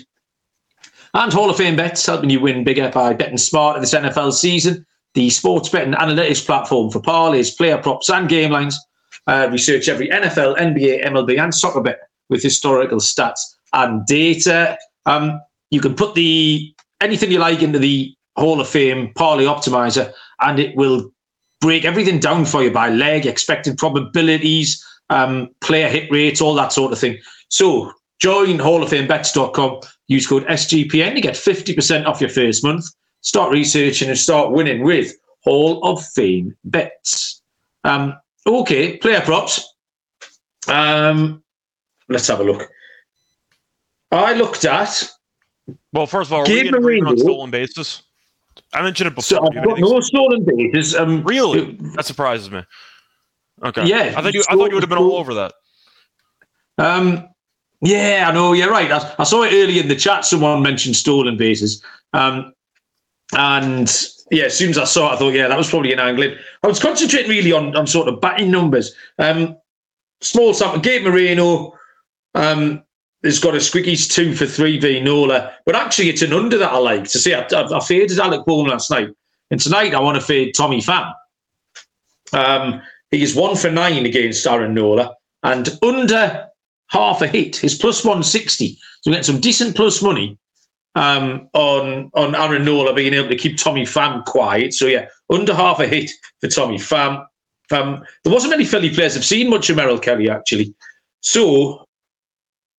And 1.14 1.32
Hall 1.32 1.50
of 1.50 1.56
Fame 1.56 1.76
bets, 1.76 2.06
helping 2.06 2.30
you 2.30 2.40
win 2.40 2.64
bigger 2.64 2.90
by 2.90 3.12
betting 3.12 3.36
smart 3.36 3.80
this 3.80 3.94
NFL 3.94 4.32
season. 4.32 4.86
The 5.14 5.28
sports 5.28 5.68
betting 5.68 5.92
analytics 5.92 6.44
platform 6.44 6.90
for 6.90 7.00
parlays, 7.00 7.54
player 7.54 7.76
props, 7.76 8.08
and 8.08 8.28
game 8.28 8.50
lines. 8.50 8.78
uh, 9.26 9.48
research 9.50 9.88
every 9.88 10.08
NFL, 10.08 10.56
NBA, 10.58 11.04
MLB, 11.06 11.38
and 11.42 11.54
soccer 11.54 11.80
bet 11.80 12.00
with 12.28 12.42
historical 12.42 12.98
stats 12.98 13.40
and 13.72 14.04
data. 14.06 14.76
Um, 15.06 15.40
you 15.70 15.80
can 15.80 15.94
put 15.94 16.14
the 16.14 16.74
anything 17.00 17.30
you 17.30 17.38
like 17.38 17.62
into 17.62 17.78
the 17.78 18.14
Hall 18.36 18.60
of 18.60 18.68
Fame 18.68 19.12
parlay 19.14 19.44
optimizer, 19.44 20.12
and 20.40 20.58
it 20.58 20.76
will 20.76 21.12
break 21.60 21.84
everything 21.84 22.18
down 22.18 22.44
for 22.44 22.62
you 22.62 22.70
by 22.70 22.88
leg, 22.88 23.26
expected 23.26 23.78
probabilities, 23.78 24.84
um, 25.10 25.50
player 25.60 25.88
hit 25.88 26.10
rates, 26.10 26.40
all 26.40 26.54
that 26.54 26.72
sort 26.72 26.92
of 26.92 26.98
thing. 26.98 27.18
So 27.48 27.92
join 28.20 28.58
halloffamebets.com, 28.58 29.80
use 30.08 30.26
code 30.26 30.46
SGPN 30.46 31.14
to 31.14 31.20
get 31.20 31.34
50% 31.34 32.06
off 32.06 32.20
your 32.20 32.30
first 32.30 32.64
month. 32.64 32.84
Start 33.20 33.52
researching 33.52 34.08
and 34.08 34.18
start 34.18 34.52
winning 34.52 34.82
with 34.82 35.14
Hall 35.44 35.82
of 35.84 36.04
Fame 36.04 36.56
bets. 36.64 37.42
Um, 37.84 38.14
okay, 38.46 38.96
player 38.98 39.20
props. 39.20 39.74
Um, 40.68 41.42
let's 42.08 42.26
have 42.28 42.40
a 42.40 42.44
look. 42.44 42.68
I 44.10 44.34
looked 44.34 44.64
at. 44.64 45.08
Well, 45.92 46.06
first 46.06 46.28
of 46.28 46.34
all, 46.34 46.42
are 46.42 46.46
Gabe 46.46 46.74
we 46.74 47.00
on 47.00 47.16
stolen 47.16 47.50
bases? 47.50 48.02
I 48.72 48.82
mentioned 48.82 49.08
it 49.08 49.14
before. 49.14 49.38
So 49.38 49.46
I've 49.46 49.64
got 49.64 49.78
no 49.78 50.00
stolen 50.00 50.44
bases. 50.44 50.94
Um, 50.94 51.22
really? 51.24 51.76
That 51.96 52.04
surprises 52.04 52.50
me. 52.50 52.62
Okay. 53.62 53.86
Yeah. 53.86 54.14
I 54.16 54.22
thought 54.22 54.34
you. 54.34 54.42
I 54.48 54.54
thought 54.54 54.68
you 54.68 54.74
would 54.74 54.82
have 54.82 54.90
been 54.90 54.98
all 54.98 55.16
over 55.16 55.34
that. 55.34 55.54
Um. 56.78 57.28
Yeah, 57.80 58.26
I 58.28 58.32
know. 58.32 58.52
You're 58.52 58.70
right. 58.70 58.90
I, 58.90 59.14
I 59.18 59.24
saw 59.24 59.42
it 59.42 59.52
earlier 59.52 59.82
in 59.82 59.88
the 59.88 59.96
chat. 59.96 60.24
Someone 60.24 60.62
mentioned 60.62 60.96
stolen 60.96 61.36
bases. 61.36 61.82
Um. 62.12 62.52
And 63.34 63.90
yeah, 64.30 64.44
as 64.44 64.56
soon 64.56 64.70
as 64.70 64.78
I 64.78 64.84
saw 64.84 65.10
it, 65.10 65.14
I 65.14 65.18
thought, 65.18 65.32
yeah, 65.32 65.48
that 65.48 65.56
was 65.58 65.70
probably 65.70 65.92
an 65.92 66.00
angling. 66.00 66.36
I 66.62 66.66
was 66.66 66.80
concentrating 66.80 67.30
really 67.30 67.52
on 67.52 67.74
on 67.76 67.86
sort 67.86 68.08
of 68.08 68.20
batting 68.20 68.50
numbers. 68.50 68.94
Um. 69.18 69.56
Small 70.20 70.54
sample. 70.54 70.80
Gabe 70.80 71.04
Moreno. 71.04 71.76
Um 72.34 72.82
has 73.24 73.38
got 73.38 73.54
a 73.54 73.58
squiggies 73.58 74.10
two 74.10 74.34
for 74.34 74.46
three 74.46 74.78
v 74.78 75.00
Nola, 75.00 75.52
but 75.64 75.76
actually 75.76 76.08
it's 76.08 76.22
an 76.22 76.32
under 76.32 76.58
that 76.58 76.72
I 76.72 76.78
like. 76.78 77.04
To 77.04 77.18
see, 77.18 77.34
I, 77.34 77.46
I, 77.52 77.76
I 77.76 77.80
faded 77.80 78.18
Alec 78.18 78.44
Bohm 78.46 78.66
last 78.66 78.90
night, 78.90 79.10
and 79.50 79.60
tonight 79.60 79.94
I 79.94 80.00
want 80.00 80.16
to 80.16 80.20
fade 80.20 80.54
Tommy 80.56 80.80
Pham. 80.80 81.12
Um, 82.32 82.82
he's 83.12 83.36
one 83.36 83.56
for 83.56 83.70
nine 83.70 84.04
against 84.04 84.46
Aaron 84.46 84.74
Nola, 84.74 85.14
and 85.44 85.68
under 85.82 86.48
half 86.88 87.22
a 87.22 87.28
hit. 87.28 87.56
His 87.56 87.76
plus 87.76 88.04
one 88.04 88.22
sixty, 88.24 88.78
so 89.02 89.10
we 89.10 89.16
get 89.16 89.24
some 89.24 89.40
decent 89.40 89.76
plus 89.76 90.02
money 90.02 90.36
um, 90.94 91.48
on 91.52 92.10
on 92.14 92.34
Aaron 92.34 92.64
Nola 92.64 92.92
being 92.92 93.14
able 93.14 93.28
to 93.28 93.36
keep 93.36 93.56
Tommy 93.56 93.84
Pham 93.84 94.24
quiet. 94.24 94.74
So 94.74 94.86
yeah, 94.86 95.06
under 95.30 95.54
half 95.54 95.78
a 95.78 95.86
hit 95.86 96.10
for 96.40 96.48
Tommy 96.48 96.78
Pham. 96.78 97.24
There 97.70 98.02
wasn't 98.26 98.50
many 98.50 98.66
Philly 98.66 98.94
players 98.94 99.16
I've 99.16 99.24
seen 99.24 99.48
much 99.48 99.70
of 99.70 99.76
Merrill 99.76 99.98
Kelly 99.98 100.28
actually. 100.28 100.74
So 101.20 101.86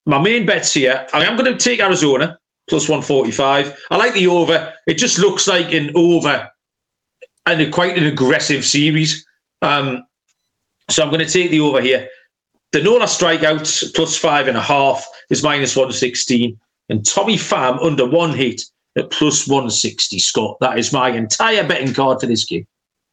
my 0.06 0.22
main 0.22 0.46
bets 0.46 0.74
here, 0.74 1.08
I 1.14 1.26
am 1.26 1.38
going 1.38 1.52
to 1.52 1.58
take 1.58 1.80
Arizona 1.80 2.38
plus 2.70 2.88
145. 2.88 3.86
I 3.90 3.98
like 3.98 4.14
the 4.14 4.28
over. 4.28 4.74
It 4.88 4.96
just 4.96 5.20
looks 5.20 5.48
like 5.48 5.74
an 5.74 5.92
over 5.96 6.50
and 7.46 7.62
a, 7.62 7.70
quite 7.70 7.98
an 7.98 8.06
aggressive 8.06 8.64
series. 8.64 9.26
Um, 9.62 10.04
so 10.94 11.04
I'm 11.04 11.10
going 11.10 11.26
to 11.26 11.32
take 11.32 11.52
the 11.52 11.60
over 11.60 11.82
here. 11.82 12.08
The 12.72 12.82
Nola 12.82 13.06
strikeouts 13.06 13.94
plus 13.96 14.18
five 14.18 14.48
and 14.48 14.58
a 14.58 14.62
half 14.62 15.06
is 15.30 15.44
minus 15.44 15.76
116. 15.76 16.60
And 16.90 17.06
Tommy 17.06 17.36
Pham 17.36 17.84
under 17.84 18.06
one 18.06 18.34
hit 18.34 18.64
at 18.98 19.10
plus 19.12 19.48
160, 19.48 20.20
Scott. 20.20 20.58
That 20.60 20.78
is 20.78 20.94
my 20.94 21.10
entire 21.10 21.68
betting 21.68 21.94
card 21.94 22.20
for 22.20 22.28
this 22.28 22.46
game. 22.46 22.66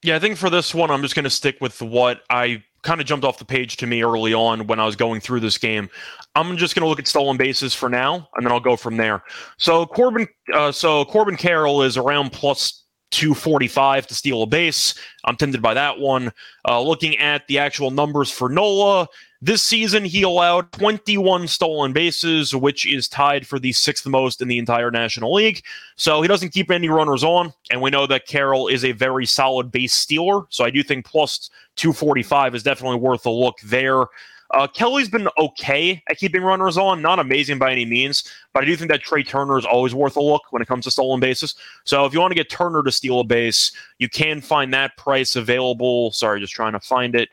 Yeah, 0.03 0.17
I 0.17 0.19
think 0.19 0.39
for 0.39 0.51
this 0.51 0.75
one, 0.75 0.91
I'm 0.91 1.03
just 1.03 1.15
going 1.15 1.25
to 1.25 1.31
stick 1.31 1.59
with 1.61 1.81
what 1.83 2.23
I 2.31 2.63
kind 2.83 3.01
of 3.01 3.07
jumped 3.07 3.25
off 3.25 3.39
the 3.39 3.45
page 3.45 3.77
to 3.77 3.87
me 3.87 4.03
early 4.03 4.33
on 4.33 4.67
when 4.67 4.81
I 4.81 4.87
was 4.87 4.97
going 4.97 5.21
through 5.21 5.41
this 5.41 5.59
game. 5.59 5.91
I'm 6.35 6.57
just 6.57 6.75
going 6.75 6.83
to 6.83 6.89
look 6.89 6.99
at 6.99 7.07
stolen 7.07 7.37
bases 7.37 7.75
for 7.75 7.91
now, 7.91 8.29
and 8.35 8.45
then 8.45 8.53
I'll 8.53 8.61
go 8.61 8.77
from 8.77 8.97
there. 8.97 9.23
So 9.59 9.85
Corbin, 9.85 10.27
uh, 10.55 10.73
so 10.73 11.05
Corbin 11.05 11.37
Carroll 11.37 11.83
is 11.83 11.99
around 11.99 12.33
plus 12.33 12.80
245 13.11 14.07
to 14.07 14.15
steal 14.15 14.43
a 14.43 14.47
base. 14.47 14.95
I'm 15.25 15.37
tempted 15.37 15.63
by 15.63 15.75
that 15.75 15.99
one. 15.99 16.33
Uh, 16.67 16.81
looking 16.81 17.17
at 17.19 17.47
the 17.47 17.59
actual 17.59 17.91
numbers 17.91 18.31
for 18.31 18.49
Nola, 18.49 19.09
this 19.43 19.63
season, 19.63 20.05
he 20.05 20.21
allowed 20.21 20.71
21 20.73 21.49
stolen 21.49 21.95
bases, 21.95 22.55
which 22.55 22.87
is 22.87 23.09
tied 23.09 23.47
for 23.47 23.59
the 23.59 23.73
sixth 23.73 24.07
most 24.07 24.43
in 24.43 24.49
the 24.49 24.59
entire 24.59 24.91
National 24.91 25.33
League. 25.33 25.63
So 25.97 26.21
he 26.21 26.29
doesn't 26.29 26.51
keep 26.51 26.71
any 26.71 26.91
runners 26.91 27.25
on. 27.25 27.55
And 27.71 27.81
we 27.81 27.89
know 27.89 28.07
that 28.07 28.27
Carroll 28.27 28.69
is 28.69 28.85
a 28.85 28.93
very 28.93 29.25
solid 29.25 29.73
base 29.73 29.95
stealer. 29.95 30.43
So 30.51 30.63
I 30.63 30.71
do 30.71 30.83
think 30.83 31.07
plus 31.07 31.49
245 31.77 32.55
is 32.55 32.63
definitely 32.63 32.99
worth 32.99 33.25
a 33.25 33.31
look 33.31 33.59
there. 33.61 34.05
Uh, 34.53 34.67
Kelly's 34.67 35.09
been 35.09 35.29
okay 35.39 36.03
at 36.09 36.19
keeping 36.19 36.43
runners 36.43 36.77
on, 36.77 37.01
not 37.01 37.21
amazing 37.21 37.59
by 37.59 37.71
any 37.71 37.85
means, 37.85 38.25
but 38.53 38.65
I 38.65 38.67
do 38.67 38.77
think 38.77 38.91
that 38.91 39.01
Trey 39.01 39.23
Turner 39.23 39.59
is 39.59 39.65
always 39.65 39.95
worth 39.95 40.17
a 40.17 40.21
look 40.21 40.43
when 40.51 40.61
it 40.61 40.67
comes 40.67 40.85
to 40.85 40.91
stolen 40.91 41.21
bases. 41.21 41.55
So 41.85 42.05
if 42.05 42.13
you 42.13 42.21
want 42.21 42.33
to 42.33 42.35
get 42.35 42.51
Turner 42.51 42.83
to 42.83 42.91
steal 42.91 43.21
a 43.21 43.25
base, 43.25 43.71
you 43.99 44.09
can 44.09 44.41
find 44.41 44.75
that 44.75 44.97
price 44.97 45.37
available. 45.37 46.11
Sorry, 46.11 46.41
just 46.41 46.53
trying 46.53 46.73
to 46.73 46.81
find 46.81 47.15
it. 47.15 47.29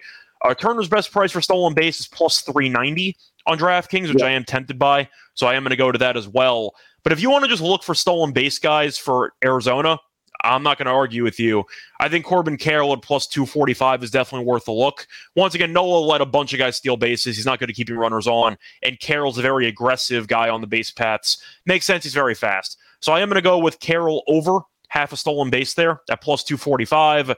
Uh, 0.45 0.53
Turner's 0.53 0.87
best 0.87 1.11
price 1.11 1.31
for 1.31 1.41
stolen 1.41 1.73
base 1.73 1.99
is 1.99 2.07
plus 2.07 2.41
390 2.41 3.17
on 3.47 3.57
DraftKings, 3.57 4.09
which 4.09 4.19
yeah. 4.19 4.27
I 4.27 4.31
am 4.31 4.43
tempted 4.43 4.77
by. 4.77 5.09
So 5.33 5.47
I 5.47 5.55
am 5.55 5.63
going 5.63 5.71
to 5.71 5.75
go 5.75 5.91
to 5.91 5.97
that 5.97 6.17
as 6.17 6.27
well. 6.27 6.75
But 7.03 7.13
if 7.13 7.21
you 7.21 7.31
want 7.31 7.45
to 7.45 7.49
just 7.49 7.63
look 7.63 7.83
for 7.83 7.95
stolen 7.95 8.31
base 8.31 8.59
guys 8.59 8.97
for 8.97 9.33
Arizona, 9.43 9.97
I'm 10.43 10.63
not 10.63 10.77
going 10.77 10.85
to 10.85 10.91
argue 10.91 11.23
with 11.23 11.39
you. 11.39 11.65
I 11.99 12.09
think 12.09 12.25
Corbin 12.25 12.57
Carroll 12.57 12.93
at 12.93 13.01
plus 13.01 13.27
245 13.27 14.03
is 14.03 14.11
definitely 14.11 14.45
worth 14.45 14.67
a 14.67 14.71
look. 14.71 15.07
Once 15.35 15.55
again, 15.55 15.73
Nola 15.73 15.99
let 15.99 16.21
a 16.21 16.25
bunch 16.25 16.53
of 16.53 16.59
guys 16.59 16.77
steal 16.77 16.97
bases. 16.97 17.35
He's 17.35 17.45
not 17.45 17.59
going 17.59 17.67
to 17.67 17.73
keep 17.73 17.89
your 17.89 17.99
runners 17.99 18.27
on. 18.27 18.57
And 18.83 18.99
Carroll's 18.99 19.37
a 19.37 19.41
very 19.41 19.67
aggressive 19.67 20.27
guy 20.27 20.49
on 20.49 20.61
the 20.61 20.67
base 20.67 20.91
paths. 20.91 21.41
Makes 21.65 21.85
sense. 21.85 22.03
He's 22.03 22.13
very 22.13 22.35
fast. 22.35 22.77
So 22.99 23.13
I 23.13 23.21
am 23.21 23.29
going 23.29 23.35
to 23.35 23.41
go 23.41 23.57
with 23.59 23.79
Carroll 23.79 24.23
over 24.27 24.59
half 24.89 25.11
a 25.11 25.17
stolen 25.17 25.49
base 25.49 25.73
there 25.73 26.01
at 26.09 26.21
plus 26.21 26.43
245. 26.43 27.35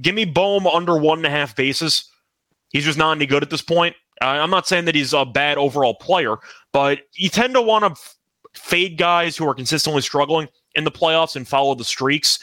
Give 0.00 0.14
me 0.14 0.24
Bohm 0.24 0.66
under 0.66 0.96
one 0.98 1.18
and 1.18 1.26
a 1.26 1.30
half 1.30 1.56
bases. 1.56 2.10
He's 2.70 2.84
just 2.84 2.98
not 2.98 3.16
any 3.16 3.26
good 3.26 3.42
at 3.42 3.50
this 3.50 3.62
point. 3.62 3.96
Uh, 4.20 4.26
I'm 4.26 4.50
not 4.50 4.66
saying 4.66 4.84
that 4.86 4.94
he's 4.94 5.12
a 5.12 5.24
bad 5.24 5.58
overall 5.58 5.94
player, 5.94 6.36
but 6.72 7.00
you 7.14 7.28
tend 7.28 7.54
to 7.54 7.62
want 7.62 7.84
to 7.84 7.90
f- 7.92 8.16
fade 8.52 8.98
guys 8.98 9.36
who 9.36 9.48
are 9.48 9.54
consistently 9.54 10.02
struggling 10.02 10.48
in 10.78 10.84
the 10.84 10.90
playoffs 10.90 11.36
and 11.36 11.46
follow 11.46 11.74
the 11.74 11.84
streaks. 11.84 12.38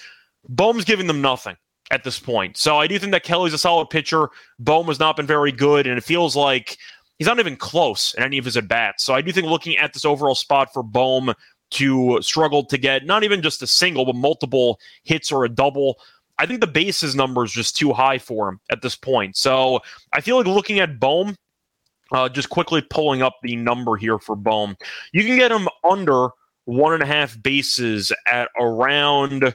Bohm's 0.48 0.86
giving 0.86 1.08
them 1.08 1.21
nothing 1.21 1.56
at 1.89 2.04
this 2.04 2.19
point. 2.19 2.58
So 2.58 2.78
I 2.78 2.88
do 2.88 3.00
think 3.00 3.12
that 3.13 3.24
Kelly's 3.24 3.54
a 3.54 3.58
solid 3.58 3.89
pitcher. 3.89 4.30
Bohm 4.60 4.88
has 4.88 5.00
not 5.00 5.15
been 5.15 5.26
very 5.26 5.52
good, 5.52 5.88
and 5.88 5.98
it 5.98 6.04
feels 6.04 6.36
like 6.36 6.78
he's 7.17 7.28
not 7.28 7.39
even 7.39 7.56
close 7.56 8.13
in 8.15 8.24
any 8.24 8.38
of 8.38 8.45
his 8.45 8.58
at 8.58 8.67
bats. 8.67 9.04
So 9.04 9.13
I 9.13 9.21
do 9.21 9.32
think 9.32 9.48
looking 9.48 9.78
at 9.78 9.93
this 9.93 10.06
overall 10.06 10.36
spot 10.36 10.74
for 10.74 10.84
Bohm 10.84 11.34
to 11.71 12.19
struggle 12.21 12.63
to 12.65 12.78
get 12.78 13.06
not 13.06 13.24
even 13.24 13.41
just 13.41 13.62
a 13.62 13.67
single, 13.67 14.06
but 14.06 14.15
multiple 14.15 14.80
hits 15.04 15.32
or 15.32 15.45
a 15.45 15.50
double. 15.50 16.00
I 16.38 16.45
think 16.45 16.60
the 16.60 16.67
bases 16.67 17.15
number 17.15 17.43
is 17.43 17.52
just 17.52 17.76
too 17.76 17.93
high 17.93 18.17
for 18.17 18.50
him 18.50 18.60
at 18.69 18.82
this 18.82 18.95
point. 18.95 19.38
So 19.38 19.80
I 20.12 20.21
feel 20.21 20.38
like 20.38 20.48
looking 20.48 20.80
at 20.80 21.00
Bohm, 21.00 21.36
uh, 22.12 22.30
just 22.30 22.50
quickly 22.50 22.82
pulling 22.82 23.21
up 23.21 23.38
the 23.41 23.56
number 23.56 23.95
here 23.95 24.19
for 24.19 24.36
Bohm, 24.36 24.76
you 25.12 25.24
can 25.24 25.38
get 25.38 25.52
him 25.52 25.67
under 25.84 26.30
one 26.65 26.93
and 26.93 27.04
a 27.04 27.06
half 27.06 27.41
bases 27.41 28.12
at 28.28 28.49
around 28.60 29.54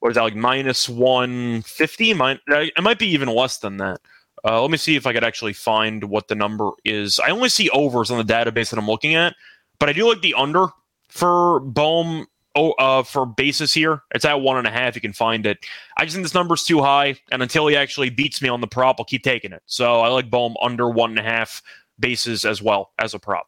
what 0.00 0.10
is 0.10 0.14
that 0.16 0.22
like 0.22 0.36
minus 0.36 0.88
150 0.88 2.12
uh, 2.20 2.36
it 2.48 2.82
might 2.82 2.98
be 2.98 3.08
even 3.08 3.28
less 3.28 3.58
than 3.58 3.76
that 3.78 4.00
uh, 4.44 4.60
let 4.60 4.70
me 4.70 4.76
see 4.76 4.96
if 4.96 5.06
i 5.06 5.12
could 5.12 5.24
actually 5.24 5.52
find 5.52 6.04
what 6.04 6.28
the 6.28 6.34
number 6.34 6.70
is 6.84 7.18
i 7.20 7.30
only 7.30 7.48
see 7.48 7.68
overs 7.70 8.10
on 8.10 8.18
the 8.18 8.32
database 8.32 8.70
that 8.70 8.78
i'm 8.78 8.86
looking 8.86 9.14
at 9.14 9.34
but 9.78 9.88
i 9.88 9.92
do 9.92 10.08
like 10.08 10.20
the 10.20 10.34
under 10.34 10.68
for 11.08 11.60
bohm 11.60 12.26
oh, 12.54 12.72
uh, 12.72 13.02
for 13.02 13.26
bases 13.26 13.72
here. 13.72 14.02
It's 14.14 14.24
at 14.24 14.40
one 14.40 14.58
and 14.58 14.66
a 14.66 14.70
half. 14.70 14.94
You 14.94 15.00
can 15.00 15.12
find 15.12 15.46
it. 15.46 15.58
I 15.96 16.04
just 16.04 16.14
think 16.14 16.24
this 16.24 16.34
number's 16.34 16.64
too 16.64 16.80
high, 16.80 17.16
and 17.30 17.42
until 17.42 17.66
he 17.66 17.76
actually 17.76 18.10
beats 18.10 18.42
me 18.42 18.48
on 18.48 18.60
the 18.60 18.66
prop, 18.66 18.96
I'll 18.98 19.04
keep 19.04 19.22
taking 19.22 19.52
it. 19.52 19.62
So 19.66 20.00
I 20.00 20.08
like 20.08 20.30
Bohm 20.30 20.54
under 20.60 20.90
one 20.90 21.10
and 21.10 21.18
a 21.18 21.22
half 21.22 21.62
bases 21.98 22.44
as 22.44 22.62
well 22.62 22.92
as 22.98 23.14
a 23.14 23.18
prop. 23.18 23.46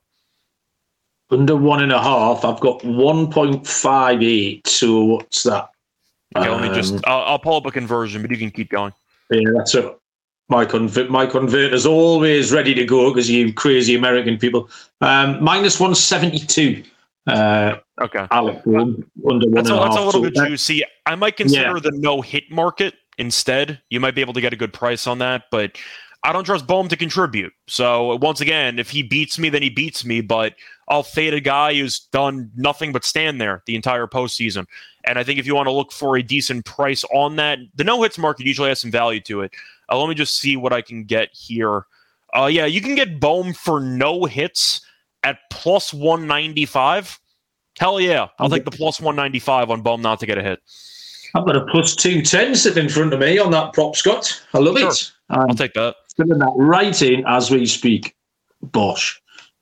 Under 1.31 1.57
one 1.57 1.83
and 1.83 1.91
a 1.91 2.01
half, 2.01 2.45
I've 2.45 2.61
got 2.61 2.85
one 2.85 3.31
point 3.31 3.67
five 3.67 4.23
eight. 4.23 4.67
So 4.67 5.05
what's 5.05 5.43
that? 5.43 5.71
Okay, 6.37 6.49
um, 6.49 6.61
let 6.61 6.71
me 6.71 6.77
just. 6.77 6.95
Um, 6.95 7.01
I'll, 7.05 7.23
I'll, 7.23 7.39
pull 7.39 7.57
up 7.57 7.67
a 7.67 7.73
conversion, 7.73 8.23
but 8.23 8.31
you 8.31 8.37
can 8.37 8.51
keep 8.51 8.71
going. 8.71 8.93
Yeah, 9.31 9.51
that's 9.57 9.75
it. 9.75 9.99
My 10.49 10.65
convert, 10.65 11.11
my 11.11 11.27
converter's 11.27 11.85
always 11.85 12.53
ready 12.53 12.75
to 12.75 12.85
go 12.85 13.13
because 13.13 13.29
you 13.29 13.53
crazy 13.53 13.97
American 13.97 14.39
people. 14.39 14.71
Um, 15.01 15.43
minus 15.43 15.81
one 15.81 15.95
seventy 15.97 16.39
two. 16.39 16.85
Uh, 17.27 17.77
okay. 18.01 18.27
Alec 18.31 18.63
Bohm, 18.65 19.05
under 19.29 19.51
that's, 19.51 19.69
a, 19.69 19.75
that's 19.75 19.97
a, 19.97 20.05
little 20.05 20.23
bit 20.23 20.35
juicy. 20.35 20.85
I 21.07 21.17
might 21.17 21.37
consider 21.37 21.75
yeah. 21.75 21.81
the 21.81 21.91
no 21.93 22.21
hit 22.21 22.45
market 22.51 22.95
instead. 23.19 23.81
You 23.91 23.99
might 23.99 24.15
be 24.15 24.21
able 24.21 24.35
to 24.35 24.41
get 24.41 24.53
a 24.53 24.57
good 24.57 24.73
price 24.73 25.09
on 25.09 25.19
that, 25.19 25.45
but 25.51 25.77
I 26.27 26.33
don't 26.33 26.43
trust 26.43 26.67
Bohm 26.67 26.89
to 26.89 26.97
contribute. 26.97 27.53
So 27.69 28.17
once 28.17 28.41
again, 28.41 28.81
if 28.81 28.91
he 28.91 29.05
beats 29.05 29.39
me, 29.39 29.49
then 29.49 29.63
he 29.63 29.71
beats 29.71 30.05
me. 30.05 30.21
But 30.21 30.55
I'll 30.89 31.05
fade 31.05 31.35
a 31.35 31.41
guy 31.41 31.75
who's 31.75 32.01
done 32.01 32.51
nothing 32.57 32.93
but 32.93 33.05
stand 33.05 33.41
there 33.41 33.63
the 33.67 33.77
entire 33.77 34.09
postseason. 34.09 34.67
And 35.05 35.21
I 35.21 35.25
think 35.25 35.39
if 35.39 35.47
you 35.47 35.55
want 35.55 35.69
to 35.69 35.73
look 35.73 35.93
for 35.93 36.17
a 36.17 36.25
decent 36.25 36.65
price 36.65 37.05
on 37.15 37.37
that, 37.37 37.61
the 37.77 37.85
no 37.85 38.03
hits 38.03 38.19
market 38.19 38.45
usually 38.45 38.71
has 38.71 38.81
some 38.81 38.91
value 38.91 39.21
to 39.21 39.43
it. 39.43 39.53
Uh, 39.89 40.01
let 40.01 40.09
me 40.09 40.17
just 40.17 40.37
see 40.37 40.57
what 40.57 40.73
I 40.73 40.83
can 40.83 41.05
get 41.05 41.29
here. 41.33 41.87
Uh, 42.37 42.47
yeah, 42.47 42.67
you 42.67 42.81
can 42.81 42.97
get 42.97 43.21
Bohm 43.21 43.53
for 43.53 43.79
no 43.79 44.25
hits 44.25 44.81
at 45.23 45.39
plus 45.53 45.95
195. 45.95 47.21
Hell 47.79 48.01
yeah. 48.01 48.29
I'll 48.41 48.51
take 48.51 48.65
the 48.65 48.73
plus 48.73 49.01
195 49.01 49.71
on 49.71 49.81
Bohm 49.81 50.03
not 50.03 50.19
to 50.19 50.27
get 50.27 50.39
a 50.39 50.43
hit. 50.43 50.61
I've 51.37 51.47
got 51.47 51.55
a 51.55 51.67
plus 51.67 51.95
210 51.95 52.57
sitting 52.57 52.85
in 52.85 52.91
front 52.91 53.13
of 53.13 53.21
me 53.21 53.39
on 53.39 53.53
that 53.53 53.75
prop, 53.75 53.95
Scott. 53.95 54.43
I 54.55 54.59
love 54.59 54.77
sure. 54.77 54.91
it. 54.91 55.13
I'll 55.31 55.55
take 55.55 55.75
that. 55.75 55.95
Filling 56.17 56.39
that 56.39 56.53
right 56.57 57.01
in 57.03 57.25
as 57.27 57.51
we 57.51 57.67
speak. 57.67 58.15
Bosh. 58.63 59.21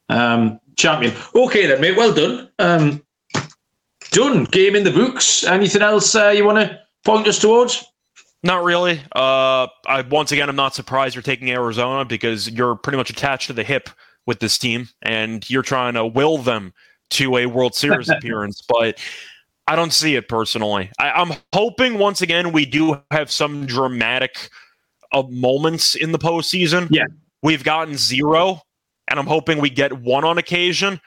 Um, 0.08 0.60
champion. 0.76 1.14
Okay 1.34 1.66
then, 1.66 1.80
mate. 1.80 1.96
Well 1.96 2.14
done. 2.14 2.50
Um, 2.58 3.02
done. 4.10 4.44
Game 4.44 4.76
in 4.76 4.84
the 4.84 4.90
books. 4.90 5.44
Anything 5.44 5.82
else 5.82 6.14
uh, 6.14 6.28
you 6.28 6.44
want 6.44 6.58
to 6.58 6.78
point 7.04 7.26
us 7.26 7.38
towards? 7.38 7.84
Not 8.42 8.62
really. 8.62 9.00
Uh, 9.16 9.66
I 9.86 10.04
once 10.10 10.30
again, 10.30 10.48
I'm 10.48 10.56
not 10.56 10.74
surprised 10.74 11.14
you're 11.14 11.22
taking 11.22 11.50
Arizona 11.50 12.04
because 12.04 12.48
you're 12.50 12.76
pretty 12.76 12.98
much 12.98 13.10
attached 13.10 13.46
to 13.46 13.54
the 13.54 13.64
hip 13.64 13.88
with 14.26 14.40
this 14.40 14.58
team, 14.58 14.88
and 15.02 15.48
you're 15.48 15.62
trying 15.62 15.94
to 15.94 16.06
will 16.06 16.38
them 16.38 16.74
to 17.10 17.38
a 17.38 17.46
World 17.46 17.74
Series 17.74 18.08
appearance. 18.10 18.62
But 18.68 18.98
I 19.66 19.76
don't 19.76 19.94
see 19.94 20.14
it 20.14 20.28
personally. 20.28 20.90
I, 20.98 21.22
am 21.22 21.32
hoping 21.54 21.98
once 21.98 22.20
again 22.20 22.52
we 22.52 22.66
do 22.66 23.00
have 23.10 23.30
some 23.30 23.64
dramatic 23.64 24.50
uh, 25.14 25.22
moments 25.31 25.94
in 25.94 26.12
the 26.12 26.18
postseason. 26.18 26.88
Yeah, 26.90 27.07
we've 27.42 27.64
gotten 27.64 27.96
zero, 27.96 28.61
and 29.09 29.18
I'm 29.18 29.27
hoping 29.27 29.61
we 29.61 29.70
get 29.70 29.92
one 29.92 30.24
on 30.24 30.37
occasion. 30.37 31.00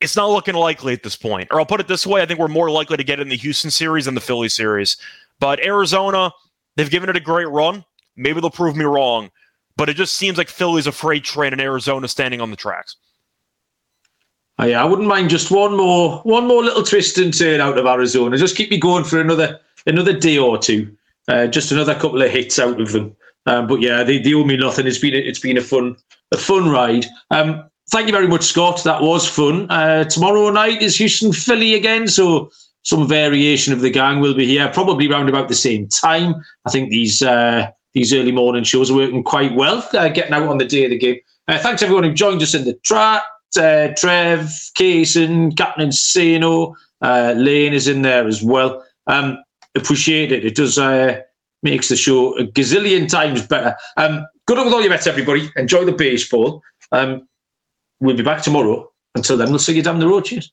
It's 0.00 0.16
not 0.16 0.30
looking 0.30 0.54
likely 0.54 0.92
at 0.92 1.02
this 1.02 1.16
point. 1.16 1.48
Or 1.50 1.58
I'll 1.58 1.66
put 1.66 1.80
it 1.80 1.88
this 1.88 2.06
way: 2.06 2.22
I 2.22 2.26
think 2.26 2.38
we're 2.38 2.48
more 2.48 2.70
likely 2.70 2.96
to 2.96 3.04
get 3.04 3.20
in 3.20 3.28
the 3.28 3.36
Houston 3.36 3.70
series 3.70 4.06
than 4.06 4.14
the 4.14 4.20
Philly 4.20 4.48
series. 4.48 4.96
But 5.40 5.60
Arizona 5.64 6.32
They've 6.78 6.88
given 6.88 7.10
it 7.10 7.16
a 7.16 7.20
great 7.20 7.48
run. 7.48 7.84
Maybe 8.14 8.40
they'll 8.40 8.50
prove 8.50 8.76
me 8.76 8.84
wrong, 8.84 9.32
but 9.76 9.88
it 9.88 9.94
just 9.94 10.14
seems 10.14 10.38
like 10.38 10.48
Philly's 10.48 10.86
a 10.86 10.92
freight 10.92 11.24
train 11.24 11.52
and 11.52 11.60
Arizona 11.60 12.06
standing 12.06 12.40
on 12.40 12.52
the 12.52 12.56
tracks. 12.56 12.94
Oh, 14.60 14.64
yeah, 14.64 14.80
I 14.80 14.84
wouldn't 14.84 15.08
mind 15.08 15.28
just 15.28 15.50
one 15.50 15.76
more, 15.76 16.20
one 16.20 16.46
more 16.46 16.62
little 16.62 16.84
twist 16.84 17.18
and 17.18 17.36
turn 17.36 17.60
out 17.60 17.78
of 17.78 17.86
Arizona. 17.86 18.38
Just 18.38 18.56
keep 18.56 18.70
me 18.70 18.78
going 18.78 19.02
for 19.02 19.20
another, 19.20 19.58
another 19.86 20.16
day 20.16 20.38
or 20.38 20.56
two. 20.56 20.96
Uh, 21.26 21.48
just 21.48 21.72
another 21.72 21.94
couple 21.94 22.22
of 22.22 22.30
hits 22.30 22.60
out 22.60 22.80
of 22.80 22.92
them. 22.92 23.16
Um, 23.46 23.66
but 23.66 23.80
yeah, 23.80 24.02
they, 24.02 24.18
they 24.18 24.34
owe 24.34 24.44
me 24.44 24.56
nothing. 24.56 24.86
It's 24.86 24.98
been, 24.98 25.14
it's 25.14 25.38
been 25.38 25.56
a 25.56 25.62
fun, 25.62 25.96
a 26.32 26.36
fun 26.36 26.68
ride. 26.68 27.06
Um, 27.30 27.68
thank 27.90 28.06
you 28.06 28.12
very 28.12 28.28
much, 28.28 28.44
Scott. 28.44 28.84
That 28.84 29.02
was 29.02 29.28
fun. 29.28 29.70
Uh, 29.70 30.04
tomorrow 30.04 30.50
night 30.50 30.82
is 30.82 30.96
Houston 30.96 31.32
Philly 31.32 31.74
again, 31.74 32.08
so 32.08 32.50
some 32.82 33.06
variation 33.06 33.72
of 33.72 33.80
the 33.80 33.90
gang 33.90 34.20
will 34.20 34.34
be 34.34 34.46
here, 34.46 34.68
probably 34.72 35.10
around 35.10 35.28
about 35.28 35.48
the 35.48 35.54
same 35.54 35.88
time. 35.88 36.34
I 36.66 36.70
think 36.70 36.90
these 36.90 37.22
uh, 37.22 37.70
these 37.94 38.12
early 38.14 38.32
morning 38.32 38.64
shows 38.64 38.90
are 38.90 38.96
working 38.96 39.22
quite 39.22 39.54
well, 39.54 39.86
uh, 39.94 40.08
getting 40.08 40.32
out 40.34 40.48
on 40.48 40.58
the 40.58 40.64
day 40.64 40.84
of 40.84 40.90
the 40.90 40.98
game. 40.98 41.18
Uh, 41.48 41.58
thanks 41.58 41.82
everyone 41.82 42.04
who 42.04 42.12
joined 42.12 42.42
us 42.42 42.54
in 42.54 42.64
the 42.64 42.78
chat. 42.84 43.22
Uh, 43.56 43.88
Trev, 43.96 44.40
Kaysen, 44.76 45.56
Captain 45.56 45.90
Sano, 45.90 46.74
uh, 47.00 47.34
Lane 47.36 47.72
is 47.72 47.88
in 47.88 48.02
there 48.02 48.26
as 48.26 48.42
well. 48.42 48.84
Um, 49.06 49.42
appreciate 49.74 50.32
it. 50.32 50.44
It 50.44 50.54
does 50.54 50.78
makes 51.62 51.88
the 51.88 51.96
show 51.96 52.38
a 52.38 52.44
gazillion 52.44 53.08
times 53.08 53.46
better. 53.46 53.76
Um, 53.96 54.26
good 54.46 54.56
luck 54.56 54.66
with 54.66 54.74
all 54.74 54.80
your 54.80 54.90
bets, 54.90 55.06
everybody. 55.06 55.50
Enjoy 55.56 55.84
the 55.84 55.92
baseball. 55.92 56.62
Um, 56.92 57.28
we'll 58.00 58.16
be 58.16 58.22
back 58.22 58.42
tomorrow. 58.42 58.90
Until 59.14 59.36
then, 59.36 59.50
we'll 59.50 59.58
see 59.58 59.74
you 59.74 59.82
down 59.82 59.98
the 59.98 60.06
road. 60.06 60.24
Cheers. 60.24 60.52